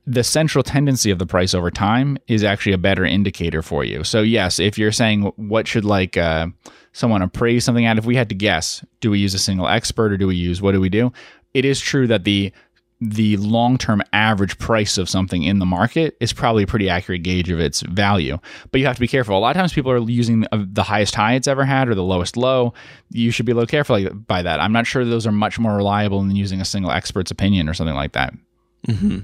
the 0.07 0.23
central 0.23 0.63
tendency 0.63 1.11
of 1.11 1.19
the 1.19 1.25
price 1.25 1.53
over 1.53 1.69
time 1.69 2.17
is 2.27 2.43
actually 2.43 2.73
a 2.73 2.77
better 2.77 3.05
indicator 3.05 3.61
for 3.61 3.83
you. 3.83 4.03
So 4.03 4.21
yes, 4.21 4.59
if 4.59 4.77
you're 4.77 4.91
saying 4.91 5.23
what 5.35 5.67
should 5.67 5.85
like 5.85 6.17
uh, 6.17 6.47
someone 6.93 7.21
appraise 7.21 7.63
something 7.63 7.85
at, 7.85 7.97
if 7.97 8.05
we 8.05 8.15
had 8.15 8.29
to 8.29 8.35
guess, 8.35 8.83
do 8.99 9.11
we 9.11 9.19
use 9.19 9.33
a 9.33 9.39
single 9.39 9.67
expert 9.67 10.11
or 10.11 10.17
do 10.17 10.27
we 10.27 10.35
use 10.35 10.61
what 10.61 10.71
do 10.71 10.81
we 10.81 10.89
do? 10.89 11.11
It 11.53 11.65
is 11.65 11.79
true 11.79 12.07
that 12.07 12.23
the 12.23 12.51
the 13.03 13.35
long-term 13.37 14.03
average 14.13 14.59
price 14.59 14.99
of 14.99 15.09
something 15.09 15.41
in 15.41 15.57
the 15.57 15.65
market 15.65 16.15
is 16.19 16.31
probably 16.31 16.61
a 16.61 16.67
pretty 16.67 16.87
accurate 16.87 17.23
gauge 17.23 17.49
of 17.49 17.59
its 17.59 17.81
value. 17.81 18.37
But 18.69 18.79
you 18.79 18.85
have 18.85 18.95
to 18.95 19.01
be 19.01 19.07
careful. 19.07 19.35
A 19.35 19.39
lot 19.39 19.55
of 19.55 19.59
times 19.59 19.73
people 19.73 19.91
are 19.91 19.97
using 19.97 20.45
the 20.51 20.83
highest 20.83 21.15
high 21.15 21.33
it's 21.33 21.47
ever 21.47 21.65
had 21.65 21.89
or 21.89 21.95
the 21.95 22.03
lowest 22.03 22.37
low. 22.37 22.75
You 23.09 23.31
should 23.31 23.47
be 23.47 23.53
a 23.53 23.55
little 23.55 23.65
careful 23.65 24.07
by 24.11 24.43
that. 24.43 24.59
I'm 24.59 24.71
not 24.71 24.85
sure 24.85 25.03
those 25.03 25.25
are 25.25 25.31
much 25.31 25.57
more 25.57 25.75
reliable 25.75 26.21
than 26.21 26.35
using 26.35 26.61
a 26.61 26.65
single 26.65 26.91
expert's 26.91 27.31
opinion 27.31 27.67
or 27.67 27.73
something 27.73 27.95
like 27.95 28.11
that. 28.11 28.35
Mm-hmm. 28.87 29.19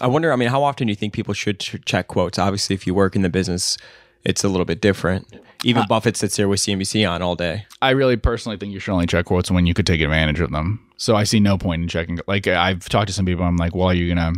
I 0.00 0.06
wonder. 0.06 0.32
I 0.32 0.36
mean, 0.36 0.48
how 0.48 0.62
often 0.62 0.86
do 0.86 0.90
you 0.90 0.96
think 0.96 1.12
people 1.12 1.34
should 1.34 1.58
check 1.60 2.08
quotes? 2.08 2.38
Obviously, 2.38 2.74
if 2.74 2.86
you 2.86 2.94
work 2.94 3.16
in 3.16 3.22
the 3.22 3.28
business, 3.28 3.76
it's 4.24 4.44
a 4.44 4.48
little 4.48 4.64
bit 4.64 4.80
different. 4.80 5.26
Even 5.64 5.82
uh, 5.82 5.86
Buffett 5.88 6.16
sits 6.16 6.36
there 6.36 6.48
with 6.48 6.60
CNBC 6.60 7.08
on 7.08 7.20
all 7.22 7.34
day. 7.34 7.66
I 7.82 7.90
really 7.90 8.16
personally 8.16 8.56
think 8.56 8.72
you 8.72 8.78
should 8.78 8.92
only 8.92 9.06
check 9.06 9.26
quotes 9.26 9.50
when 9.50 9.66
you 9.66 9.74
could 9.74 9.86
take 9.86 10.00
advantage 10.00 10.40
of 10.40 10.50
them. 10.50 10.84
So 10.96 11.16
I 11.16 11.24
see 11.24 11.40
no 11.40 11.58
point 11.58 11.82
in 11.82 11.88
checking. 11.88 12.20
Like 12.26 12.46
I've 12.46 12.88
talked 12.88 13.08
to 13.08 13.12
some 13.12 13.26
people, 13.26 13.44
I'm 13.44 13.56
like, 13.56 13.74
well, 13.74 13.88
are 13.88 13.94
you 13.94 14.08
gonna 14.08 14.34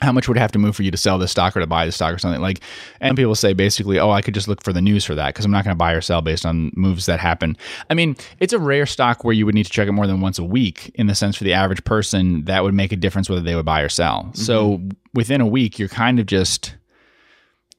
how 0.00 0.12
much 0.12 0.26
would 0.26 0.36
it 0.36 0.40
have 0.40 0.52
to 0.52 0.58
move 0.58 0.74
for 0.74 0.82
you 0.82 0.90
to 0.90 0.96
sell 0.96 1.18
this 1.18 1.30
stock 1.30 1.56
or 1.56 1.60
to 1.60 1.66
buy 1.66 1.86
the 1.86 1.92
stock 1.92 2.12
or 2.12 2.18
something 2.18 2.40
like 2.40 2.60
and 3.00 3.16
people 3.16 3.34
say 3.34 3.52
basically 3.52 3.98
oh 3.98 4.10
i 4.10 4.20
could 4.20 4.34
just 4.34 4.48
look 4.48 4.62
for 4.62 4.72
the 4.72 4.82
news 4.82 5.04
for 5.04 5.14
that 5.14 5.28
because 5.28 5.44
i'm 5.44 5.50
not 5.50 5.64
going 5.64 5.74
to 5.74 5.78
buy 5.78 5.92
or 5.92 6.00
sell 6.00 6.20
based 6.20 6.44
on 6.44 6.72
moves 6.74 7.06
that 7.06 7.20
happen 7.20 7.56
i 7.90 7.94
mean 7.94 8.16
it's 8.40 8.52
a 8.52 8.58
rare 8.58 8.86
stock 8.86 9.24
where 9.24 9.32
you 9.32 9.46
would 9.46 9.54
need 9.54 9.66
to 9.66 9.72
check 9.72 9.88
it 9.88 9.92
more 9.92 10.06
than 10.06 10.20
once 10.20 10.38
a 10.38 10.44
week 10.44 10.90
in 10.96 11.06
the 11.06 11.14
sense 11.14 11.36
for 11.36 11.44
the 11.44 11.52
average 11.52 11.84
person 11.84 12.44
that 12.44 12.62
would 12.62 12.74
make 12.74 12.92
a 12.92 12.96
difference 12.96 13.28
whether 13.28 13.42
they 13.42 13.54
would 13.54 13.64
buy 13.64 13.80
or 13.80 13.88
sell 13.88 14.24
mm-hmm. 14.24 14.34
so 14.34 14.80
within 15.14 15.40
a 15.40 15.46
week 15.46 15.78
you're 15.78 15.88
kind 15.88 16.18
of 16.18 16.26
just 16.26 16.74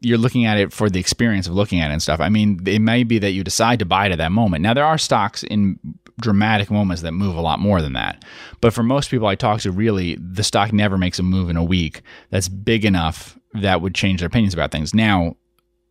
you're 0.02 0.18
looking 0.18 0.46
at 0.46 0.58
it 0.58 0.72
for 0.72 0.90
the 0.90 1.00
experience 1.00 1.48
of 1.48 1.54
looking 1.54 1.80
at 1.80 1.90
it 1.90 1.94
and 1.94 2.02
stuff. 2.02 2.20
I 2.20 2.30
mean, 2.30 2.60
it 2.68 2.80
may 2.80 3.04
be 3.04 3.18
that 3.20 3.32
you 3.32 3.44
decide 3.44 3.80
to 3.80 3.86
buy 3.86 4.06
it 4.06 4.12
at 4.12 4.20
that 4.20 4.32
moment. 4.32 4.62
Now, 4.62 4.74
there 4.74 4.86
are 4.86 5.00
stocks 5.00 5.42
in 5.42 5.80
dramatic 6.20 6.72
moments 6.72 7.02
that 7.02 7.12
move 7.12 7.36
a 7.36 7.42
lot 7.42 7.60
more 7.60 7.82
than 7.82 7.94
that. 7.94 8.24
But 8.62 8.74
for 8.74 8.84
most 8.84 9.10
people 9.10 9.28
I 9.28 9.36
talk 9.36 9.62
to, 9.62 9.72
really, 9.72 10.16
the 10.16 10.44
stock 10.44 10.72
never 10.72 10.98
makes 10.98 11.20
a 11.20 11.24
move 11.24 11.50
in 11.50 11.58
a 11.58 11.64
week 11.64 12.02
that's 12.30 12.48
big 12.48 12.86
enough 12.86 13.38
that 13.54 13.82
would 13.82 13.96
change 13.96 14.22
their 14.22 14.28
opinions 14.28 14.54
about 14.54 14.72
things. 14.72 14.94
Now, 14.94 15.36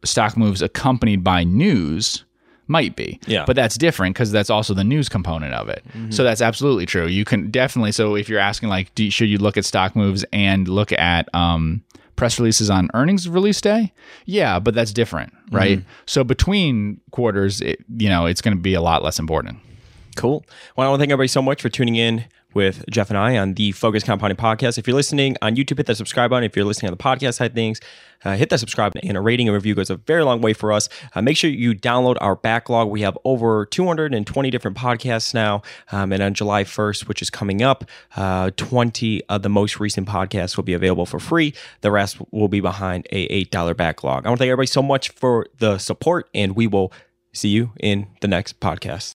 stock 0.04 0.36
moves 0.36 0.62
accompanied 0.62 1.24
by 1.24 1.44
news 1.44 2.24
might 2.66 2.96
be. 2.96 3.20
Yeah. 3.26 3.44
But 3.46 3.56
that's 3.56 3.76
different 3.76 4.14
because 4.14 4.32
that's 4.32 4.50
also 4.50 4.74
the 4.74 4.84
news 4.84 5.08
component 5.08 5.54
of 5.54 5.68
it. 5.68 5.82
Mm-hmm. 5.88 6.10
So 6.10 6.24
that's 6.24 6.40
absolutely 6.40 6.86
true. 6.86 7.06
You 7.06 7.24
can 7.24 7.50
definitely. 7.50 7.92
So 7.92 8.16
if 8.16 8.28
you're 8.28 8.40
asking, 8.40 8.70
like, 8.70 8.94
do, 8.94 9.10
should 9.10 9.28
you 9.28 9.38
look 9.38 9.56
at 9.56 9.64
stock 9.64 9.94
moves 9.94 10.24
and 10.32 10.66
look 10.66 10.92
at 10.92 11.32
um, 11.34 11.84
press 12.16 12.38
releases 12.38 12.70
on 12.70 12.88
earnings 12.94 13.28
release 13.28 13.60
day? 13.60 13.92
Yeah, 14.24 14.58
but 14.58 14.74
that's 14.74 14.92
different, 14.92 15.32
right? 15.50 15.78
Mm-hmm. 15.78 15.88
So 16.06 16.24
between 16.24 17.00
quarters, 17.10 17.60
it, 17.60 17.84
you 17.96 18.08
know, 18.08 18.26
it's 18.26 18.40
going 18.40 18.56
to 18.56 18.62
be 18.62 18.74
a 18.74 18.80
lot 18.80 19.02
less 19.02 19.18
important. 19.18 19.58
Cool. 20.14 20.44
Well, 20.76 20.86
I 20.86 20.90
want 20.90 20.98
to 20.98 21.02
thank 21.02 21.12
everybody 21.12 21.28
so 21.28 21.42
much 21.42 21.62
for 21.62 21.68
tuning 21.68 21.96
in 21.96 22.24
with 22.54 22.84
Geoff 22.88 23.10
and 23.10 23.18
I 23.18 23.36
on 23.36 23.54
the 23.54 23.72
Focus 23.72 24.04
Compounding 24.04 24.36
Podcast. 24.36 24.78
If 24.78 24.86
you're 24.86 24.94
listening 24.94 25.36
on 25.42 25.56
YouTube, 25.56 25.76
hit 25.78 25.86
that 25.86 25.96
subscribe 25.96 26.30
button. 26.30 26.44
If 26.44 26.56
you're 26.56 26.64
listening 26.64 26.90
on 26.90 26.96
the 26.96 27.02
podcast 27.02 27.34
side 27.34 27.54
things, 27.54 27.80
uh, 28.24 28.36
hit 28.36 28.48
that 28.50 28.60
subscribe 28.60 28.92
and 29.02 29.16
a 29.16 29.20
rating 29.20 29.48
and 29.48 29.54
review 29.54 29.74
goes 29.74 29.90
a 29.90 29.96
very 29.96 30.22
long 30.24 30.40
way 30.40 30.52
for 30.52 30.72
us. 30.72 30.88
Uh, 31.14 31.20
make 31.20 31.36
sure 31.36 31.50
you 31.50 31.74
download 31.74 32.16
our 32.20 32.36
backlog. 32.36 32.88
We 32.88 33.02
have 33.02 33.18
over 33.24 33.66
220 33.66 34.50
different 34.50 34.76
podcasts 34.76 35.34
now. 35.34 35.62
Um, 35.92 36.12
and 36.12 36.22
on 36.22 36.32
July 36.34 36.64
1st, 36.64 37.08
which 37.08 37.20
is 37.20 37.28
coming 37.28 37.62
up, 37.62 37.84
uh, 38.16 38.50
20 38.56 39.24
of 39.24 39.42
the 39.42 39.50
most 39.50 39.80
recent 39.80 40.08
podcasts 40.08 40.56
will 40.56 40.64
be 40.64 40.74
available 40.74 41.06
for 41.06 41.18
free. 41.18 41.54
The 41.80 41.90
rest 41.90 42.18
will 42.30 42.48
be 42.48 42.60
behind 42.60 43.06
a 43.10 43.44
$8 43.46 43.76
backlog. 43.76 44.24
I 44.24 44.30
want 44.30 44.38
to 44.38 44.42
thank 44.42 44.48
everybody 44.48 44.68
so 44.68 44.82
much 44.82 45.10
for 45.10 45.46
the 45.58 45.78
support, 45.78 46.28
and 46.32 46.54
we 46.54 46.66
will 46.66 46.92
see 47.32 47.48
you 47.48 47.72
in 47.80 48.06
the 48.20 48.28
next 48.28 48.60
podcast. 48.60 49.12